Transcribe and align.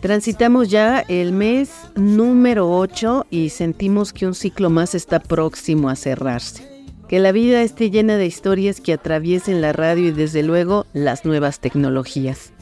Transitamos 0.00 0.68
ya 0.68 1.00
el 1.08 1.32
mes 1.32 1.70
número 1.94 2.70
8 2.70 3.26
y 3.30 3.50
sentimos 3.50 4.12
que 4.12 4.26
un 4.26 4.34
ciclo 4.34 4.70
más 4.70 4.94
está 4.94 5.20
próximo 5.20 5.88
a 5.88 5.96
cerrarse. 5.96 6.68
Que 7.08 7.20
la 7.20 7.32
vida 7.32 7.62
esté 7.62 7.90
llena 7.90 8.16
de 8.16 8.26
historias 8.26 8.80
que 8.80 8.92
atraviesen 8.92 9.60
la 9.60 9.72
radio 9.72 10.08
y 10.08 10.12
desde 10.12 10.42
luego 10.42 10.86
las 10.92 11.24
nuevas 11.24 11.60
tecnologías. 11.60 12.52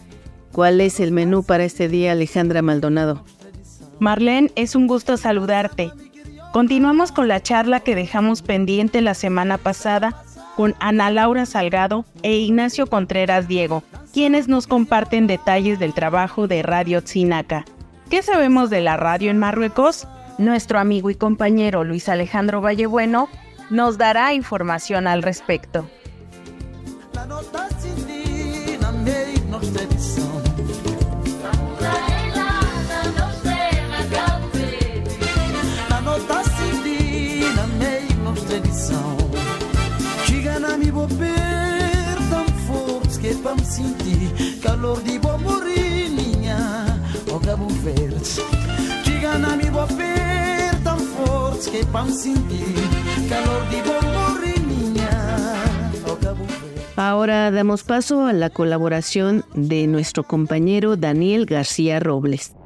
¿Cuál 0.52 0.80
es 0.80 1.00
el 1.00 1.12
menú 1.12 1.42
para 1.42 1.64
este 1.64 1.88
día, 1.88 2.12
Alejandra 2.12 2.62
Maldonado? 2.62 3.24
Marlene, 3.98 4.50
es 4.54 4.74
un 4.74 4.86
gusto 4.86 5.16
saludarte. 5.16 5.90
Continuamos 6.52 7.12
con 7.12 7.28
la 7.28 7.42
charla 7.42 7.80
que 7.80 7.94
dejamos 7.94 8.42
pendiente 8.42 9.00
la 9.00 9.14
semana 9.14 9.58
pasada 9.58 10.24
con 10.58 10.74
Ana 10.80 11.08
Laura 11.08 11.46
Salgado 11.46 12.04
e 12.24 12.36
Ignacio 12.36 12.88
Contreras 12.88 13.46
Diego, 13.46 13.84
quienes 14.12 14.48
nos 14.48 14.66
comparten 14.66 15.28
detalles 15.28 15.78
del 15.78 15.94
trabajo 15.94 16.48
de 16.48 16.64
Radio 16.64 17.00
Tzinaca. 17.00 17.64
¿Qué 18.10 18.24
sabemos 18.24 18.68
de 18.68 18.80
la 18.80 18.96
radio 18.96 19.30
en 19.30 19.38
Marruecos? 19.38 20.08
Nuestro 20.36 20.80
amigo 20.80 21.10
y 21.10 21.14
compañero 21.14 21.84
Luis 21.84 22.08
Alejandro 22.08 22.60
Vallebueno 22.60 23.28
nos 23.70 23.98
dará 23.98 24.34
información 24.34 25.06
al 25.06 25.22
respecto. 25.22 25.88
Ahora 56.96 57.50
damos 57.52 57.84
paso 57.84 58.26
a 58.26 58.32
la 58.32 58.50
colaboración 58.50 59.44
de 59.54 59.86
nuestro 59.86 60.24
compañero 60.24 60.96
Daniel 60.96 61.46
García 61.46 62.00
Robles. 62.00 62.57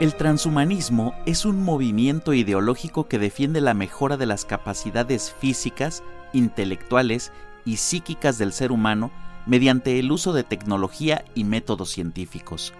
El 0.00 0.14
transhumanismo 0.14 1.12
es 1.26 1.44
un 1.44 1.60
movimiento 1.60 2.32
ideológico 2.32 3.08
que 3.08 3.18
defiende 3.18 3.60
la 3.60 3.74
mejora 3.74 4.16
de 4.16 4.26
las 4.26 4.44
capacidades 4.44 5.32
físicas, 5.32 6.04
intelectuales 6.32 7.32
y 7.64 7.78
psíquicas 7.78 8.38
del 8.38 8.52
ser 8.52 8.70
humano 8.70 9.10
mediante 9.44 9.98
el 9.98 10.12
uso 10.12 10.32
de 10.32 10.44
tecnología 10.44 11.24
y 11.34 11.42
métodos 11.42 11.90
científicos. 11.90 12.72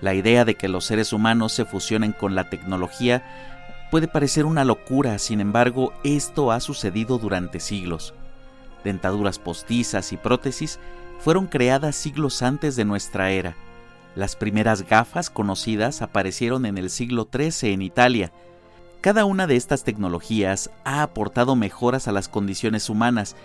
La 0.00 0.14
idea 0.14 0.44
de 0.44 0.54
que 0.54 0.68
los 0.68 0.84
seres 0.84 1.12
humanos 1.12 1.52
se 1.52 1.64
fusionen 1.64 2.12
con 2.12 2.36
la 2.36 2.48
tecnología 2.48 3.24
puede 3.90 4.06
parecer 4.06 4.44
una 4.44 4.64
locura, 4.64 5.18
sin 5.18 5.40
embargo, 5.40 5.92
esto 6.04 6.52
ha 6.52 6.60
sucedido 6.60 7.18
durante 7.18 7.58
siglos. 7.58 8.14
Dentaduras 8.84 9.40
postizas 9.40 10.12
y 10.12 10.16
prótesis 10.16 10.78
fueron 11.18 11.48
creadas 11.48 11.96
siglos 11.96 12.40
antes 12.40 12.76
de 12.76 12.84
nuestra 12.84 13.32
era. 13.32 13.56
Las 14.14 14.36
primeras 14.36 14.86
gafas 14.86 15.30
conocidas 15.30 16.02
aparecieron 16.02 16.66
en 16.66 16.76
el 16.76 16.90
siglo 16.90 17.28
XIII 17.32 17.72
en 17.72 17.82
Italia. 17.82 18.32
Cada 19.00 19.24
una 19.24 19.46
de 19.46 19.56
estas 19.56 19.84
tecnologías 19.84 20.70
ha 20.84 21.02
aportado 21.02 21.56
mejoras 21.56 22.08
a 22.08 22.12
las 22.12 22.28
condiciones 22.28 22.90
humanas, 22.90 23.36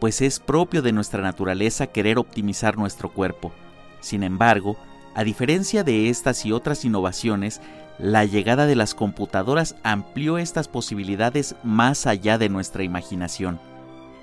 pues 0.00 0.20
es 0.20 0.40
propio 0.40 0.82
de 0.82 0.92
nuestra 0.92 1.22
naturaleza 1.22 1.86
querer 1.86 2.18
optimizar 2.18 2.76
nuestro 2.76 3.10
cuerpo. 3.10 3.52
Sin 4.00 4.22
embargo, 4.22 4.76
a 5.14 5.24
diferencia 5.24 5.84
de 5.84 6.10
estas 6.10 6.44
y 6.44 6.52
otras 6.52 6.84
innovaciones, 6.84 7.60
la 7.98 8.24
llegada 8.24 8.66
de 8.66 8.76
las 8.76 8.94
computadoras 8.94 9.76
amplió 9.82 10.36
estas 10.36 10.68
posibilidades 10.68 11.54
más 11.62 12.06
allá 12.06 12.36
de 12.36 12.50
nuestra 12.50 12.82
imaginación. 12.82 13.58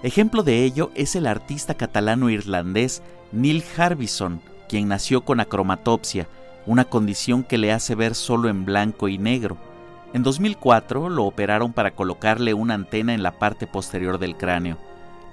Ejemplo 0.03 0.43
de 0.43 0.63
ello 0.63 0.91
es 0.95 1.15
el 1.15 1.25
artista 1.25 1.73
catalano-irlandés 1.73 3.01
Neil 3.31 3.63
Harbison, 3.75 4.41
nació 4.81 5.23
con 5.23 5.39
acromatopsia, 5.39 6.27
una 6.65 6.85
condición 6.85 7.43
que 7.43 7.57
le 7.57 7.71
hace 7.71 7.95
ver 7.95 8.15
solo 8.15 8.49
en 8.49 8.65
blanco 8.65 9.07
y 9.07 9.17
negro. 9.17 9.57
En 10.13 10.23
2004 10.23 11.09
lo 11.09 11.25
operaron 11.25 11.73
para 11.73 11.91
colocarle 11.91 12.53
una 12.53 12.73
antena 12.73 13.13
en 13.13 13.23
la 13.23 13.37
parte 13.39 13.67
posterior 13.67 14.17
del 14.17 14.35
cráneo. 14.35 14.77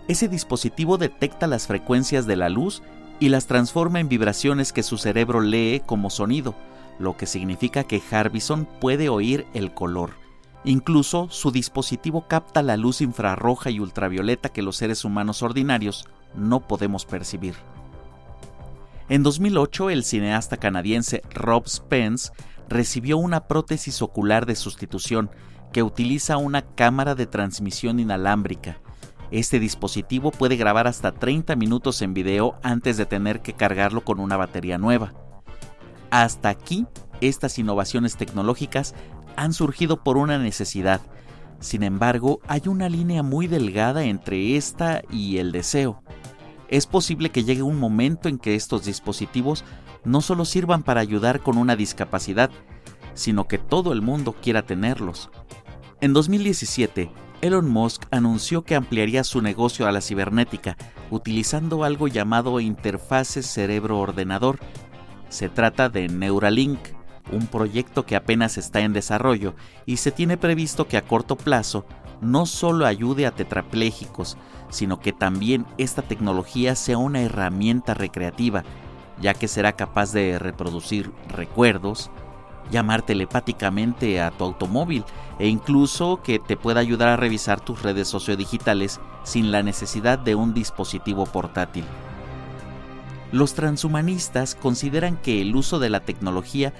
Ese 0.08 0.28
dispositivo 0.28 0.98
detecta 0.98 1.46
las 1.46 1.66
frecuencias 1.66 2.26
de 2.26 2.36
la 2.36 2.48
luz 2.48 2.82
y 3.18 3.28
las 3.28 3.46
transforma 3.46 4.00
en 4.00 4.08
vibraciones 4.08 4.72
que 4.72 4.82
su 4.82 4.98
cerebro 4.98 5.40
lee 5.40 5.82
como 5.84 6.10
sonido, 6.10 6.54
lo 6.98 7.16
que 7.16 7.26
significa 7.26 7.84
que 7.84 8.02
Harbison 8.10 8.66
puede 8.80 9.08
oír 9.08 9.46
el 9.54 9.72
color. 9.72 10.12
Incluso 10.64 11.28
su 11.30 11.50
dispositivo 11.50 12.26
capta 12.28 12.62
la 12.62 12.76
luz 12.76 13.00
infrarroja 13.00 13.70
y 13.70 13.80
ultravioleta 13.80 14.50
que 14.50 14.62
los 14.62 14.76
seres 14.76 15.04
humanos 15.04 15.42
ordinarios 15.42 16.06
no 16.34 16.60
podemos 16.60 17.06
percibir. 17.06 17.54
En 19.10 19.24
2008, 19.24 19.90
el 19.90 20.04
cineasta 20.04 20.56
canadiense 20.56 21.22
Rob 21.34 21.66
Spence 21.68 22.30
recibió 22.68 23.18
una 23.18 23.48
prótesis 23.48 24.02
ocular 24.02 24.46
de 24.46 24.54
sustitución 24.54 25.32
que 25.72 25.82
utiliza 25.82 26.36
una 26.36 26.62
cámara 26.62 27.16
de 27.16 27.26
transmisión 27.26 27.98
inalámbrica. 27.98 28.78
Este 29.32 29.58
dispositivo 29.58 30.30
puede 30.30 30.54
grabar 30.54 30.86
hasta 30.86 31.10
30 31.10 31.56
minutos 31.56 32.02
en 32.02 32.14
video 32.14 32.54
antes 32.62 32.96
de 32.98 33.04
tener 33.04 33.40
que 33.40 33.52
cargarlo 33.52 34.04
con 34.04 34.20
una 34.20 34.36
batería 34.36 34.78
nueva. 34.78 35.12
Hasta 36.12 36.48
aquí, 36.48 36.86
estas 37.20 37.58
innovaciones 37.58 38.16
tecnológicas 38.16 38.94
han 39.34 39.54
surgido 39.54 40.04
por 40.04 40.18
una 40.18 40.38
necesidad. 40.38 41.00
Sin 41.58 41.82
embargo, 41.82 42.38
hay 42.46 42.62
una 42.66 42.88
línea 42.88 43.24
muy 43.24 43.48
delgada 43.48 44.04
entre 44.04 44.56
esta 44.56 45.02
y 45.10 45.38
el 45.38 45.50
deseo 45.50 46.00
es 46.70 46.86
posible 46.86 47.30
que 47.30 47.44
llegue 47.44 47.62
un 47.62 47.78
momento 47.78 48.28
en 48.28 48.38
que 48.38 48.54
estos 48.54 48.84
dispositivos 48.84 49.64
no 50.04 50.20
solo 50.20 50.44
sirvan 50.44 50.82
para 50.82 51.00
ayudar 51.00 51.40
con 51.40 51.58
una 51.58 51.76
discapacidad, 51.76 52.50
sino 53.14 53.46
que 53.48 53.58
todo 53.58 53.92
el 53.92 54.00
mundo 54.00 54.34
quiera 54.40 54.62
tenerlos. 54.62 55.30
En 56.00 56.12
2017, 56.12 57.10
Elon 57.42 57.68
Musk 57.68 58.04
anunció 58.10 58.62
que 58.62 58.76
ampliaría 58.76 59.24
su 59.24 59.42
negocio 59.42 59.86
a 59.86 59.92
la 59.92 60.00
cibernética 60.00 60.76
utilizando 61.10 61.84
algo 61.84 62.06
llamado 62.06 62.60
interfaces 62.60 63.46
cerebro-ordenador. 63.46 64.60
Se 65.28 65.48
trata 65.48 65.88
de 65.88 66.08
Neuralink, 66.08 66.78
un 67.32 67.46
proyecto 67.46 68.06
que 68.06 68.16
apenas 68.16 68.58
está 68.58 68.80
en 68.80 68.92
desarrollo 68.92 69.54
y 69.86 69.98
se 69.98 70.12
tiene 70.12 70.36
previsto 70.36 70.88
que 70.88 70.96
a 70.96 71.02
corto 71.02 71.36
plazo 71.36 71.84
no 72.20 72.46
solo 72.46 72.86
ayude 72.86 73.26
a 73.26 73.30
tetrapléjicos, 73.30 74.36
sino 74.68 75.00
que 75.00 75.12
también 75.12 75.66
esta 75.78 76.02
tecnología 76.02 76.74
sea 76.74 76.98
una 76.98 77.22
herramienta 77.22 77.94
recreativa, 77.94 78.62
ya 79.20 79.34
que 79.34 79.48
será 79.48 79.72
capaz 79.72 80.12
de 80.12 80.38
reproducir 80.38 81.12
recuerdos, 81.28 82.10
llamar 82.70 83.02
telepáticamente 83.02 84.20
a 84.20 84.30
tu 84.30 84.44
automóvil 84.44 85.04
e 85.38 85.48
incluso 85.48 86.22
que 86.22 86.38
te 86.38 86.56
pueda 86.56 86.80
ayudar 86.80 87.08
a 87.08 87.16
revisar 87.16 87.60
tus 87.60 87.82
redes 87.82 88.08
sociodigitales 88.08 89.00
sin 89.24 89.50
la 89.50 89.62
necesidad 89.62 90.18
de 90.18 90.34
un 90.34 90.54
dispositivo 90.54 91.26
portátil. 91.26 91.84
Los 93.32 93.54
transhumanistas 93.54 94.54
consideran 94.54 95.16
que 95.16 95.40
el 95.40 95.54
uso 95.54 95.78
de 95.78 95.90
la 95.90 96.00
tecnología 96.00 96.72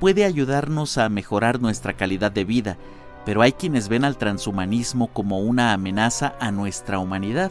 puede 0.00 0.24
ayudarnos 0.24 0.98
a 0.98 1.08
mejorar 1.08 1.60
nuestra 1.60 1.94
calidad 1.94 2.32
de 2.32 2.44
vida, 2.44 2.76
pero 3.24 3.42
hay 3.42 3.52
quienes 3.52 3.88
ven 3.88 4.04
al 4.04 4.16
transhumanismo 4.16 5.08
como 5.08 5.40
una 5.40 5.72
amenaza 5.72 6.34
a 6.40 6.50
nuestra 6.52 6.98
humanidad, 6.98 7.50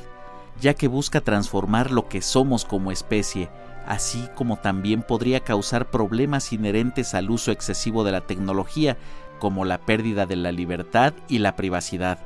ya 0.61 0.73
que 0.73 0.87
busca 0.87 1.21
transformar 1.21 1.91
lo 1.91 2.07
que 2.07 2.21
somos 2.21 2.63
como 2.63 2.91
especie, 2.91 3.49
así 3.85 4.27
como 4.35 4.57
también 4.57 5.01
podría 5.01 5.41
causar 5.41 5.89
problemas 5.91 6.53
inherentes 6.53 7.13
al 7.13 7.29
uso 7.29 7.51
excesivo 7.51 8.03
de 8.03 8.13
la 8.13 8.21
tecnología, 8.21 8.97
como 9.39 9.65
la 9.65 9.79
pérdida 9.79 10.25
de 10.25 10.37
la 10.37 10.51
libertad 10.51 11.13
y 11.27 11.39
la 11.39 11.55
privacidad. 11.55 12.19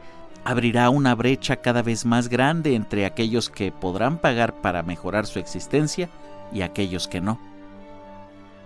Abrirá 0.45 0.89
una 0.89 1.15
brecha 1.15 1.57
cada 1.57 1.81
vez 1.81 2.05
más 2.05 2.29
grande 2.29 2.75
entre 2.75 3.05
aquellos 3.05 3.49
que 3.49 3.71
podrán 3.71 4.19
pagar 4.19 4.61
para 4.61 4.83
mejorar 4.83 5.25
su 5.25 5.39
existencia 5.39 6.09
y 6.53 6.61
aquellos 6.61 7.07
que 7.07 7.19
no. 7.19 7.48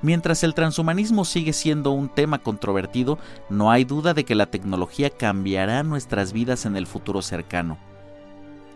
Mientras 0.03 0.43
el 0.43 0.53
transhumanismo 0.53 1.23
sigue 1.23 1.53
siendo 1.53 1.91
un 1.91 2.09
tema 2.09 2.39
controvertido, 2.39 3.17
no 3.49 3.71
hay 3.71 3.85
duda 3.85 4.13
de 4.13 4.25
que 4.25 4.35
la 4.35 4.47
tecnología 4.47 5.09
cambiará 5.09 5.81
nuestras 5.81 6.33
vidas 6.33 6.65
en 6.65 6.75
el 6.75 6.87
futuro 6.87 7.21
cercano. 7.21 7.77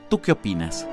¿Tú 0.09 0.21
qué 0.21 0.31
opinas? 0.31 0.87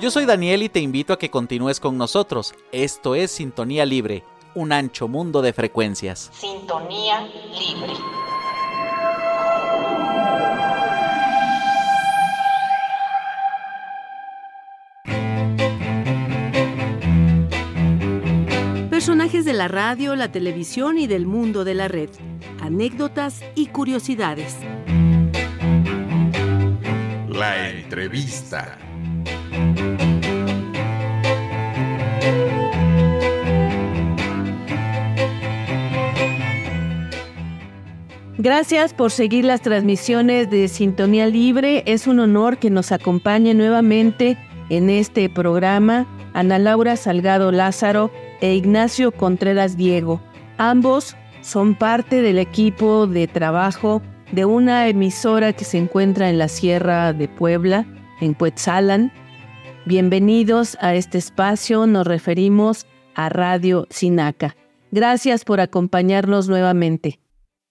Yo 0.00 0.10
soy 0.10 0.24
Daniel 0.24 0.62
y 0.62 0.70
te 0.70 0.80
invito 0.80 1.12
a 1.12 1.18
que 1.18 1.30
continúes 1.30 1.78
con 1.78 1.98
nosotros. 1.98 2.54
Esto 2.72 3.14
es 3.14 3.30
Sintonía 3.30 3.84
Libre, 3.84 4.24
un 4.54 4.72
ancho 4.72 5.06
mundo 5.06 5.42
de 5.42 5.52
frecuencias. 5.52 6.30
Sintonía 6.32 7.20
Libre. 7.20 7.92
Personajes 19.06 19.44
de 19.44 19.52
la 19.52 19.68
radio, 19.68 20.16
la 20.16 20.32
televisión 20.32 20.98
y 20.98 21.06
del 21.06 21.26
mundo 21.26 21.62
de 21.62 21.74
la 21.74 21.86
red. 21.86 22.10
Anécdotas 22.60 23.40
y 23.54 23.66
curiosidades. 23.66 24.56
La 27.28 27.70
entrevista. 27.70 28.76
Gracias 38.38 38.92
por 38.92 39.12
seguir 39.12 39.44
las 39.44 39.60
transmisiones 39.60 40.50
de 40.50 40.66
Sintonía 40.66 41.28
Libre. 41.28 41.84
Es 41.86 42.08
un 42.08 42.18
honor 42.18 42.58
que 42.58 42.70
nos 42.70 42.90
acompañe 42.90 43.54
nuevamente 43.54 44.36
en 44.68 44.90
este 44.90 45.28
programa 45.28 46.06
Ana 46.34 46.58
Laura 46.58 46.96
Salgado 46.96 47.52
Lázaro 47.52 48.10
e 48.40 48.54
Ignacio 48.54 49.12
Contreras 49.12 49.76
Diego. 49.76 50.20
Ambos 50.58 51.16
son 51.40 51.74
parte 51.74 52.22
del 52.22 52.38
equipo 52.38 53.06
de 53.06 53.26
trabajo 53.26 54.02
de 54.32 54.44
una 54.44 54.88
emisora 54.88 55.52
que 55.52 55.64
se 55.64 55.78
encuentra 55.78 56.28
en 56.28 56.38
la 56.38 56.48
Sierra 56.48 57.12
de 57.12 57.28
Puebla, 57.28 57.86
en 58.20 58.34
Cuetzalan. 58.34 59.12
Bienvenidos 59.84 60.76
a 60.80 60.94
este 60.94 61.18
espacio, 61.18 61.86
nos 61.86 62.06
referimos 62.06 62.86
a 63.14 63.28
Radio 63.28 63.86
Sinaca. 63.90 64.56
Gracias 64.90 65.44
por 65.44 65.60
acompañarnos 65.60 66.48
nuevamente. 66.48 67.20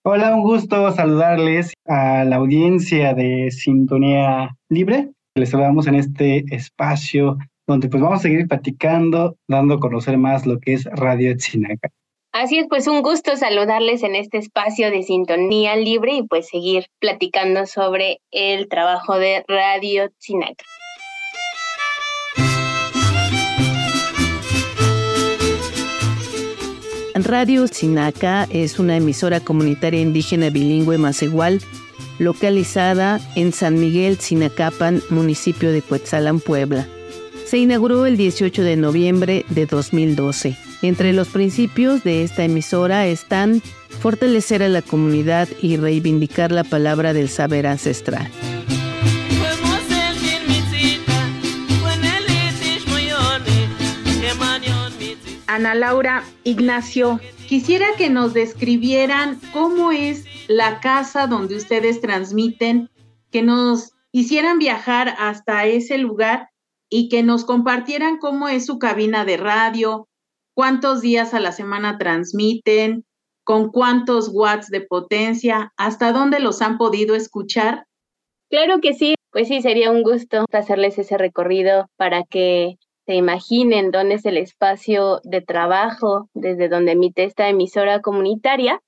Hola, 0.03 0.36
un 0.36 0.44
gusto 0.44 0.92
saludarles 0.92 1.74
a 1.86 2.24
la 2.24 2.36
audiencia 2.36 3.13
de 3.13 3.50
Sintonía 3.51 4.56
Libre. 4.69 5.09
Les 5.38 5.50
saludamos 5.50 5.86
en 5.88 5.96
este 5.96 6.46
espacio 6.56 7.38
donde 7.68 7.90
pues 7.90 8.02
vamos 8.02 8.20
a 8.20 8.22
seguir 8.22 8.48
platicando, 8.48 9.36
dando 9.50 9.74
a 9.74 9.80
conocer 9.82 10.18
más 10.18 10.46
lo 10.46 10.62
que 10.62 10.72
es 10.72 10.86
Radio 10.86 11.38
Sinaca. 11.38 11.90
Así 12.32 12.58
es, 12.58 12.68
pues 12.70 12.88
un 12.88 13.02
gusto 13.02 13.36
saludarles 13.36 14.04
en 14.04 14.16
este 14.16 14.38
espacio 14.38 14.90
de 14.92 15.04
sintonía 15.04 15.76
libre 15.76 16.14
y 16.14 16.24
pues 16.24 16.48
seguir 16.48 16.86
platicando 17.00 17.66
sobre 17.66 18.22
el 18.32 18.70
trabajo 18.70 19.20
de 19.20 19.44
Radio 19.50 20.10
Sinaca. 20.20 20.64
Radio 27.16 27.68
Sinaca 27.68 28.48
es 28.52 28.80
una 28.80 28.96
emisora 28.96 29.42
comunitaria 29.42 30.00
indígena 30.00 30.50
bilingüe 30.50 30.98
más 30.98 31.22
igual, 31.24 31.60
localizada 32.20 33.20
en 33.36 33.52
San 33.52 33.80
Miguel, 33.80 34.18
Sinacapan, 34.18 35.02
municipio 35.10 35.72
de 35.72 35.82
Cuetzalan, 35.82 36.40
Puebla. 36.40 36.88
Se 37.46 37.58
inauguró 37.58 38.06
el 38.06 38.18
18 38.18 38.64
de 38.64 38.76
noviembre 38.76 39.46
de 39.50 39.66
2012. 39.66 40.58
Entre 40.82 41.14
los 41.14 41.30
principios 41.30 42.04
de 42.04 42.24
esta 42.24 42.44
emisora 42.44 43.08
están 43.08 43.62
fortalecer 44.00 44.62
a 44.62 44.68
la 44.68 44.82
comunidad 44.82 45.48
y 45.62 45.78
reivindicar 45.78 46.52
la 46.52 46.64
palabra 46.64 47.14
del 47.14 47.30
saber 47.30 47.68
ancestral. 47.68 48.30
Ana 55.48 55.74
Laura, 55.74 56.26
Ignacio, 56.44 57.22
quisiera 57.48 57.86
que 57.98 58.10
nos 58.10 58.34
describieran 58.34 59.40
cómo 59.54 59.94
es 59.94 60.26
la 60.47 60.80
casa 60.80 61.27
donde 61.27 61.56
ustedes 61.56 62.01
transmiten, 62.01 62.89
que 63.31 63.42
nos 63.42 63.94
hicieran 64.12 64.59
viajar 64.59 65.15
hasta 65.18 65.65
ese 65.65 65.97
lugar 65.97 66.50
y 66.89 67.09
que 67.09 67.24
nos 67.24 67.45
compartieran 67.45 68.18
cómo 68.18 68.47
es 68.47 68.65
su 68.65 68.80
cabina 68.80 69.25
de 69.25 69.38
radio, 69.38 70.07
cuántos 70.53 71.01
días 71.01 71.33
a 71.33 71.39
la 71.39 71.51
semana 71.51 71.97
transmiten, 71.97 73.06
con 73.44 73.71
cuántos 73.71 74.30
watts 74.33 74.69
de 74.69 74.81
potencia, 74.81 75.71
hasta 75.77 76.12
dónde 76.12 76.39
los 76.39 76.62
han 76.62 76.77
podido 76.77 77.15
escuchar. 77.15 77.86
Claro 78.50 78.80
que 78.81 78.94
sí, 78.94 79.15
pues 79.31 79.47
sí, 79.47 79.62
sería 79.62 79.92
un 79.92 80.01
gusto 80.01 80.45
hacerles 80.51 80.97
ese 80.97 81.18
recorrido 81.18 81.88
para 81.97 82.24
que 82.24 82.77
se 83.06 83.15
imaginen 83.15 83.92
dónde 83.92 84.15
es 84.15 84.25
el 84.25 84.38
espacio 84.38 85.19
de 85.24 85.42
trabajo 85.42 86.30
desde 86.33 86.69
donde 86.69 86.94
emite 86.94 87.24
esta 87.24 87.50
emisora 87.50 88.01
comunitaria. 88.01 88.81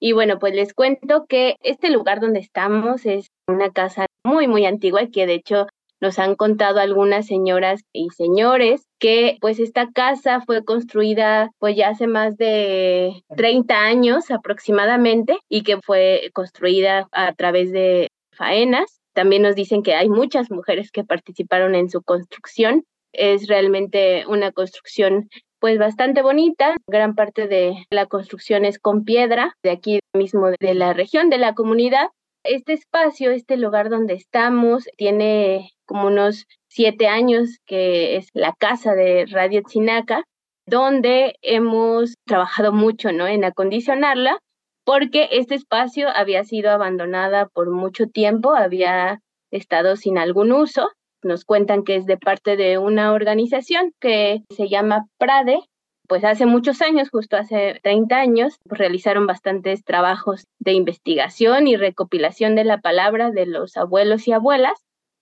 Y 0.00 0.12
bueno, 0.12 0.38
pues 0.38 0.54
les 0.54 0.74
cuento 0.74 1.26
que 1.28 1.56
este 1.62 1.90
lugar 1.90 2.20
donde 2.20 2.40
estamos 2.40 3.04
es 3.04 3.28
una 3.48 3.70
casa 3.70 4.06
muy, 4.24 4.46
muy 4.46 4.64
antigua 4.64 5.08
que 5.12 5.26
de 5.26 5.34
hecho 5.34 5.66
nos 6.00 6.18
han 6.18 6.36
contado 6.36 6.78
algunas 6.80 7.26
señoras 7.26 7.82
y 7.92 8.10
señores 8.10 8.86
que 9.00 9.36
pues 9.40 9.58
esta 9.58 9.90
casa 9.92 10.40
fue 10.40 10.64
construida 10.64 11.50
pues 11.58 11.76
ya 11.76 11.88
hace 11.88 12.06
más 12.06 12.36
de 12.36 13.22
30 13.36 13.74
años 13.74 14.30
aproximadamente 14.30 15.38
y 15.48 15.62
que 15.62 15.80
fue 15.80 16.30
construida 16.32 17.08
a 17.12 17.32
través 17.34 17.72
de 17.72 18.08
faenas. 18.32 19.00
También 19.12 19.42
nos 19.42 19.56
dicen 19.56 19.82
que 19.82 19.94
hay 19.94 20.08
muchas 20.08 20.50
mujeres 20.50 20.92
que 20.92 21.04
participaron 21.04 21.74
en 21.74 21.90
su 21.90 22.02
construcción. 22.02 22.84
Es 23.12 23.48
realmente 23.48 24.24
una 24.28 24.52
construcción 24.52 25.28
pues 25.60 25.78
bastante 25.78 26.22
bonita. 26.22 26.76
Gran 26.86 27.14
parte 27.14 27.48
de 27.48 27.86
la 27.90 28.06
construcción 28.06 28.64
es 28.64 28.78
con 28.78 29.04
piedra, 29.04 29.56
de 29.62 29.70
aquí 29.70 30.00
mismo 30.14 30.50
de 30.58 30.74
la 30.74 30.92
región, 30.92 31.30
de 31.30 31.38
la 31.38 31.54
comunidad. 31.54 32.08
Este 32.44 32.72
espacio, 32.72 33.30
este 33.30 33.56
lugar 33.56 33.90
donde 33.90 34.14
estamos, 34.14 34.88
tiene 34.96 35.70
como 35.86 36.06
unos 36.06 36.46
siete 36.68 37.08
años, 37.08 37.58
que 37.66 38.16
es 38.16 38.28
la 38.34 38.54
casa 38.58 38.94
de 38.94 39.26
Radio 39.26 39.62
Chinaca, 39.66 40.24
donde 40.66 41.36
hemos 41.42 42.14
trabajado 42.26 42.72
mucho 42.72 43.10
¿no? 43.12 43.26
en 43.26 43.44
acondicionarla, 43.44 44.38
porque 44.84 45.28
este 45.32 45.54
espacio 45.54 46.08
había 46.14 46.44
sido 46.44 46.70
abandonada 46.70 47.46
por 47.46 47.70
mucho 47.70 48.06
tiempo, 48.06 48.54
había 48.54 49.20
estado 49.50 49.96
sin 49.96 50.18
algún 50.18 50.52
uso. 50.52 50.90
Nos 51.22 51.44
cuentan 51.44 51.84
que 51.84 51.96
es 51.96 52.06
de 52.06 52.16
parte 52.16 52.56
de 52.56 52.78
una 52.78 53.12
organización 53.12 53.92
que 54.00 54.42
se 54.50 54.68
llama 54.68 55.06
Prade. 55.18 55.60
Pues 56.06 56.24
hace 56.24 56.46
muchos 56.46 56.80
años, 56.80 57.10
justo 57.10 57.36
hace 57.36 57.80
30 57.82 58.16
años, 58.16 58.56
realizaron 58.64 59.26
bastantes 59.26 59.84
trabajos 59.84 60.44
de 60.58 60.72
investigación 60.72 61.66
y 61.66 61.76
recopilación 61.76 62.54
de 62.54 62.64
la 62.64 62.78
palabra 62.78 63.30
de 63.30 63.46
los 63.46 63.76
abuelos 63.76 64.26
y 64.26 64.32
abuelas 64.32 64.78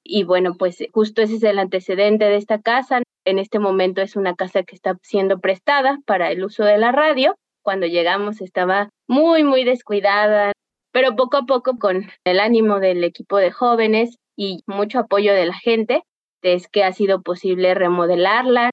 y 0.08 0.24
bueno, 0.24 0.54
pues 0.56 0.78
justo 0.92 1.22
ese 1.22 1.36
es 1.36 1.42
el 1.42 1.58
antecedente 1.58 2.26
de 2.26 2.36
esta 2.36 2.60
casa. 2.60 3.02
En 3.24 3.38
este 3.38 3.58
momento 3.58 4.00
es 4.02 4.16
una 4.16 4.36
casa 4.36 4.62
que 4.62 4.76
está 4.76 4.96
siendo 5.02 5.40
prestada 5.40 5.98
para 6.06 6.30
el 6.30 6.44
uso 6.44 6.64
de 6.64 6.78
la 6.78 6.92
radio. 6.92 7.34
Cuando 7.62 7.86
llegamos 7.86 8.40
estaba 8.40 8.90
muy, 9.08 9.42
muy 9.42 9.64
descuidada, 9.64 10.52
pero 10.92 11.16
poco 11.16 11.38
a 11.38 11.46
poco 11.46 11.78
con 11.78 12.08
el 12.24 12.38
ánimo 12.38 12.78
del 12.78 13.02
equipo 13.02 13.38
de 13.38 13.50
jóvenes 13.50 14.16
y 14.36 14.60
mucho 14.66 15.00
apoyo 15.00 15.32
de 15.32 15.46
la 15.46 15.54
gente, 15.54 16.02
es 16.42 16.68
que 16.68 16.84
ha 16.84 16.92
sido 16.92 17.22
posible 17.22 17.74
remodelarla. 17.74 18.70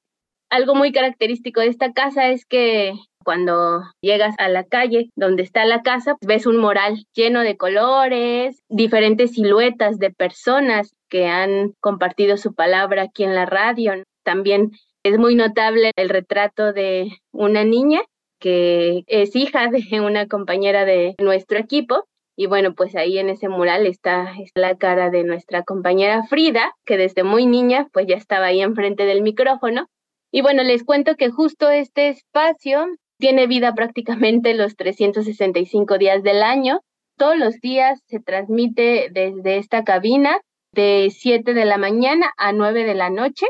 Algo 0.49 0.75
muy 0.75 0.91
característico 0.91 1.61
de 1.61 1.67
esta 1.67 1.93
casa 1.93 2.29
es 2.29 2.45
que 2.45 2.93
cuando 3.23 3.81
llegas 4.01 4.35
a 4.37 4.49
la 4.49 4.65
calle 4.65 5.09
donde 5.15 5.43
está 5.43 5.65
la 5.65 5.81
casa, 5.81 6.15
ves 6.21 6.45
un 6.45 6.57
mural 6.57 7.05
lleno 7.15 7.41
de 7.41 7.57
colores, 7.57 8.61
diferentes 8.69 9.31
siluetas 9.31 9.97
de 9.97 10.11
personas 10.11 10.93
que 11.09 11.27
han 11.27 11.73
compartido 11.79 12.37
su 12.37 12.53
palabra 12.53 13.03
aquí 13.03 13.23
en 13.23 13.33
la 13.33 13.45
radio. 13.45 13.93
también 14.23 14.71
es 15.03 15.17
muy 15.17 15.35
notable 15.35 15.91
el 15.97 16.09
retrato 16.09 16.71
de 16.71 17.09
una 17.33 17.65
niña 17.65 18.01
que 18.39 19.03
es 19.07 19.35
hija 19.35 19.69
de 19.69 20.01
una 20.01 20.27
compañera 20.27 20.85
de 20.85 21.15
nuestro 21.19 21.59
equipo. 21.59 22.05
Y 22.35 22.47
bueno, 22.47 22.73
pues 22.73 22.95
ahí 22.95 23.19
en 23.19 23.29
ese 23.29 23.47
mural 23.47 23.85
está, 23.85 24.33
la 24.55 24.75
cara 24.75 25.09
de 25.09 25.23
nuestra 25.23 25.63
compañera 25.63 26.23
Frida, 26.23 26.73
que 26.85 26.97
desde 26.97 27.23
muy 27.23 27.45
niña 27.45 27.87
pues 27.93 28.07
ya 28.07 28.15
estaba 28.15 28.47
ahí 28.47 28.61
enfrente 28.61 29.05
del 29.05 29.21
micrófono. 29.21 29.87
Y 30.31 30.41
bueno, 30.41 30.63
les 30.63 30.83
cuento 30.83 31.15
que 31.15 31.29
justo 31.29 31.69
este 31.69 32.09
espacio 32.09 32.87
tiene 33.19 33.47
vida 33.47 33.73
prácticamente 33.75 34.53
los 34.53 34.75
365 34.75 35.97
días 35.97 36.23
del 36.23 36.41
año. 36.41 36.79
Todos 37.17 37.37
los 37.37 37.59
días 37.59 38.01
se 38.07 38.19
transmite 38.19 39.09
desde 39.11 39.57
esta 39.57 39.83
cabina 39.83 40.39
de 40.71 41.09
7 41.11 41.53
de 41.53 41.65
la 41.65 41.77
mañana 41.77 42.31
a 42.37 42.51
9 42.51 42.83
de 42.83 42.95
la 42.95 43.11
noche 43.11 43.45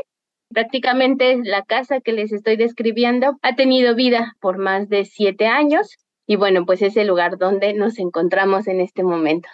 Prácticamente 0.54 1.40
la 1.42 1.62
casa 1.62 2.00
que 2.00 2.12
les 2.12 2.32
estoy 2.32 2.56
describiendo 2.56 3.38
ha 3.42 3.56
tenido 3.56 3.96
vida 3.96 4.36
por 4.40 4.58
más 4.58 4.88
de 4.88 5.04
siete 5.04 5.46
años 5.46 5.96
y 6.26 6.36
bueno, 6.36 6.64
pues 6.66 6.82
es 6.82 6.96
el 6.96 7.08
lugar 7.08 7.38
donde 7.38 7.74
nos 7.74 7.98
encontramos 7.98 8.66
en 8.66 8.80
este 8.80 9.02
momento. 9.02 9.48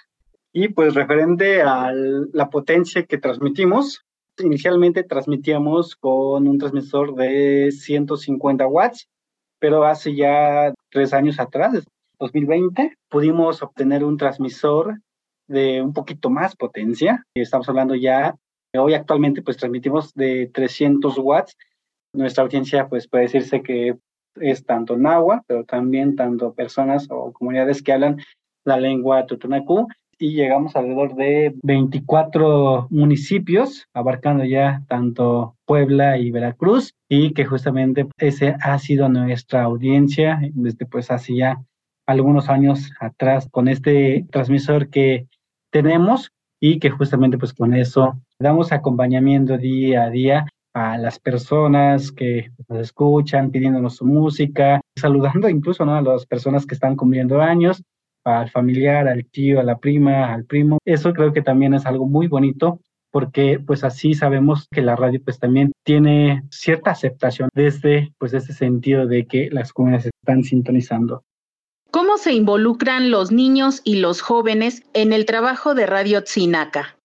Y 0.53 0.69
pues 0.69 0.95
referente 0.95 1.63
a 1.63 1.93
la 1.93 2.51
potencia 2.51 3.05
que 3.05 3.19
transmitimos, 3.19 4.05
inicialmente 4.39 5.05
transmitíamos 5.05 5.97
con 5.97 6.49
un 6.49 6.59
transmisor 6.59 7.15
de 7.15 7.71
150 7.71 8.67
watts, 8.67 9.09
pero 9.59 9.85
hace 9.85 10.15
ya 10.15 10.73
tres 10.91 11.13
años 11.13 11.39
atrás, 11.39 11.85
2020, 12.19 12.97
pudimos 13.09 13.63
obtener 13.63 14.05
un 14.05 14.17
transmisor 14.17 14.99
de 15.47 15.83
un 15.83 15.93
poquito 15.93 16.31
más 16.31 16.57
potencia. 16.57 17.25
Estamos 17.35 17.69
hablando 17.69 17.95
ya 17.95 18.35
Hoy 18.79 18.95
actualmente 18.95 19.43
pues 19.43 19.57
transmitimos 19.57 20.15
de 20.15 20.49
300 20.53 21.19
watts. 21.19 21.57
Nuestra 22.13 22.45
audiencia 22.45 22.89
pues 22.89 23.09
puede 23.09 23.25
decirse 23.25 23.63
que 23.63 23.97
es 24.37 24.65
tanto 24.65 24.97
náhuatl, 24.97 25.45
pero 25.47 25.65
también 25.65 26.17
tanto 26.17 26.53
personas 26.55 27.09
o 27.11 27.33
comunidades 27.33 27.83
que 27.83 27.93
hablan 27.93 28.19
la 28.65 28.79
lengua 28.79 29.27
tutunacú 29.27 29.87
y 30.21 30.35
llegamos 30.35 30.77
alrededor 30.77 31.15
de 31.15 31.55
24 31.63 32.89
municipios, 32.91 33.89
abarcando 33.95 34.45
ya 34.45 34.83
tanto 34.87 35.57
Puebla 35.65 36.19
y 36.19 36.31
Veracruz, 36.31 36.95
y 37.09 37.33
que 37.33 37.47
justamente 37.47 38.07
ese 38.19 38.55
ha 38.61 38.79
sido 38.79 39.09
nuestra 39.09 39.63
audiencia 39.63 40.39
desde 40.53 40.85
pues 40.85 41.11
hace 41.11 41.37
ya 41.37 41.63
algunos 42.07 42.51
años 42.51 42.93
atrás 43.01 43.49
con 43.51 43.67
este 43.67 44.27
transmisor 44.31 44.91
que 44.91 45.27
tenemos 45.71 46.33
y 46.61 46.81
que 46.81 46.91
justamente 46.91 47.39
pues 47.39 47.55
con 47.55 47.73
eso 47.73 48.21
damos 48.39 48.73
acompañamiento 48.73 49.57
día 49.57 50.05
a 50.05 50.11
día 50.11 50.47
a 50.75 50.99
las 50.99 51.19
personas 51.19 52.13
que 52.13 52.51
nos 52.69 52.81
escuchan, 52.81 53.51
pidiéndonos 53.51 53.97
su 53.97 54.07
música, 54.07 54.81
saludando 54.97 55.49
incluso 55.49 55.85
¿no? 55.85 55.95
a 55.95 56.03
las 56.03 56.27
personas 56.27 56.67
que 56.67 56.75
están 56.75 56.97
cumpliendo 56.97 57.41
años, 57.41 57.83
al 58.25 58.51
familiar, 58.51 59.09
al 59.09 59.25
tío, 59.27 59.61
a 59.61 59.63
la 59.63 59.79
prima, 59.79 60.33
al 60.33 60.45
primo. 60.45 60.79
Eso 60.85 61.13
creo 61.13 61.33
que 61.33 61.43
también 61.43 61.75
es 61.75 61.87
algo 61.87 62.07
muy 62.07 62.27
bonito 62.27 62.81
porque 63.11 63.59
pues 63.59 63.83
así 63.85 64.15
sabemos 64.15 64.69
que 64.71 64.83
la 64.83 64.97
radio 64.97 65.21
pues 65.25 65.39
también 65.39 65.73
tiene 65.85 66.45
cierta 66.51 66.93
aceptación 66.93 67.49
desde 67.55 68.13
pues 68.19 68.33
ese 68.35 68.53
sentido 68.53 69.07
de 69.07 69.27
que 69.27 69.51
las 69.51 69.73
comunidades 69.73 70.11
están 70.23 70.45
sintonizando. 70.45 71.25
¿Cómo 71.91 72.19
se 72.19 72.33
involucran 72.33 73.11
los 73.11 73.33
niños 73.33 73.81
y 73.85 73.97
los 73.97 74.21
jóvenes 74.21 74.85
en 74.95 75.13
el 75.13 75.27
trabajo 75.27 75.75
de 75.75 75.87
Radio 75.87 76.23
Tzinaca? 76.23 76.97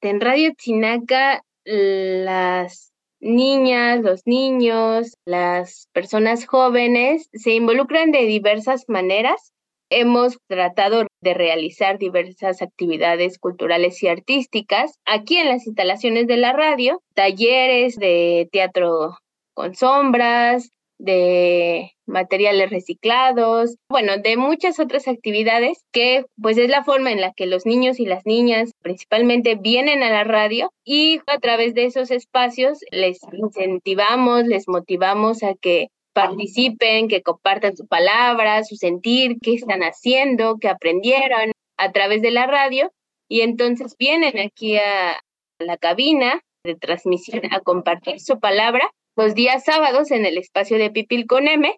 En 0.00 0.20
Radio 0.20 0.52
Tzinaca, 0.52 1.42
las 1.64 2.91
niñas, 3.22 4.02
los 4.02 4.26
niños, 4.26 5.16
las 5.24 5.88
personas 5.92 6.46
jóvenes 6.46 7.28
se 7.32 7.54
involucran 7.54 8.10
de 8.10 8.26
diversas 8.26 8.84
maneras. 8.88 9.52
Hemos 9.90 10.38
tratado 10.48 11.06
de 11.20 11.34
realizar 11.34 11.98
diversas 11.98 12.62
actividades 12.62 13.38
culturales 13.38 14.02
y 14.02 14.08
artísticas 14.08 14.98
aquí 15.04 15.36
en 15.36 15.48
las 15.48 15.66
instalaciones 15.66 16.26
de 16.26 16.36
la 16.36 16.52
radio, 16.52 17.02
talleres 17.14 17.96
de 17.96 18.48
teatro 18.50 19.16
con 19.54 19.74
sombras, 19.74 20.70
de 21.02 21.92
materiales 22.06 22.70
reciclados, 22.70 23.76
bueno, 23.88 24.18
de 24.18 24.36
muchas 24.36 24.78
otras 24.78 25.08
actividades 25.08 25.84
que 25.92 26.24
pues 26.40 26.58
es 26.58 26.70
la 26.70 26.84
forma 26.84 27.10
en 27.10 27.20
la 27.20 27.32
que 27.32 27.46
los 27.46 27.66
niños 27.66 27.98
y 27.98 28.06
las 28.06 28.24
niñas 28.24 28.70
principalmente 28.82 29.56
vienen 29.56 30.04
a 30.04 30.10
la 30.10 30.22
radio 30.22 30.72
y 30.84 31.20
a 31.26 31.38
través 31.38 31.74
de 31.74 31.86
esos 31.86 32.12
espacios 32.12 32.78
les 32.92 33.18
incentivamos, 33.32 34.44
les 34.46 34.68
motivamos 34.68 35.42
a 35.42 35.54
que 35.54 35.88
participen, 36.12 37.08
que 37.08 37.22
compartan 37.22 37.76
su 37.76 37.86
palabra, 37.88 38.62
su 38.62 38.76
sentir, 38.76 39.38
qué 39.42 39.54
están 39.54 39.80
haciendo, 39.80 40.58
qué 40.60 40.68
aprendieron 40.68 41.50
a 41.78 41.90
través 41.90 42.22
de 42.22 42.30
la 42.30 42.46
radio. 42.46 42.92
Y 43.28 43.40
entonces 43.40 43.96
vienen 43.98 44.38
aquí 44.38 44.76
a 44.76 45.18
la 45.58 45.76
cabina 45.78 46.40
de 46.64 46.76
transmisión 46.76 47.42
a 47.50 47.60
compartir 47.60 48.20
su 48.20 48.38
palabra 48.38 48.88
los 49.16 49.34
días 49.34 49.64
sábados 49.64 50.10
en 50.10 50.26
el 50.26 50.38
espacio 50.38 50.78
de 50.78 50.90
Pipil 50.90 51.26
con 51.26 51.48
M. 51.48 51.74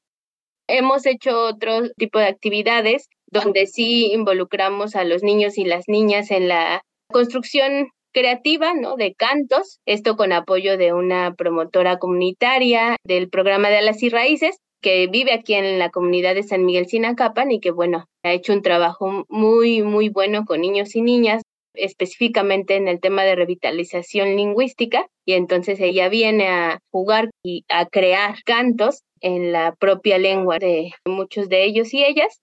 Hemos 0.68 1.06
hecho 1.06 1.40
otro 1.42 1.90
tipo 1.96 2.18
de 2.18 2.26
actividades 2.26 3.08
donde 3.26 3.66
sí 3.66 4.12
involucramos 4.12 4.96
a 4.96 5.04
los 5.04 5.22
niños 5.22 5.58
y 5.58 5.64
las 5.64 5.84
niñas 5.88 6.30
en 6.30 6.48
la 6.48 6.82
construcción 7.10 7.88
creativa, 8.12 8.74
¿no? 8.74 8.96
De 8.96 9.14
cantos, 9.14 9.80
esto 9.86 10.16
con 10.16 10.32
apoyo 10.32 10.78
de 10.78 10.92
una 10.92 11.34
promotora 11.34 11.98
comunitaria 11.98 12.96
del 13.04 13.28
programa 13.28 13.68
de 13.68 13.78
Alas 13.78 14.02
y 14.02 14.08
Raíces, 14.08 14.56
que 14.80 15.08
vive 15.08 15.32
aquí 15.32 15.54
en 15.54 15.78
la 15.78 15.90
comunidad 15.90 16.34
de 16.34 16.44
San 16.44 16.64
Miguel 16.64 16.86
Sinacapan 16.86 17.50
y 17.50 17.58
que, 17.58 17.72
bueno, 17.72 18.04
ha 18.22 18.32
hecho 18.32 18.52
un 18.52 18.62
trabajo 18.62 19.24
muy, 19.28 19.82
muy 19.82 20.10
bueno 20.10 20.44
con 20.44 20.60
niños 20.60 20.94
y 20.94 21.02
niñas, 21.02 21.42
específicamente 21.74 22.76
en 22.76 22.88
el 22.88 23.00
tema 23.00 23.24
de 23.24 23.36
revitalización 23.36 24.36
lingüística 24.36 25.06
y 25.24 25.34
entonces 25.34 25.80
ella 25.80 26.08
viene 26.08 26.48
a 26.48 26.80
jugar 26.90 27.30
y 27.42 27.64
a 27.68 27.86
crear 27.86 28.36
cantos 28.44 29.02
en 29.20 29.52
la 29.52 29.74
propia 29.74 30.18
lengua 30.18 30.58
de 30.58 30.92
muchos 31.06 31.48
de 31.48 31.64
ellos 31.64 31.92
y 31.94 32.04
ellas. 32.04 32.40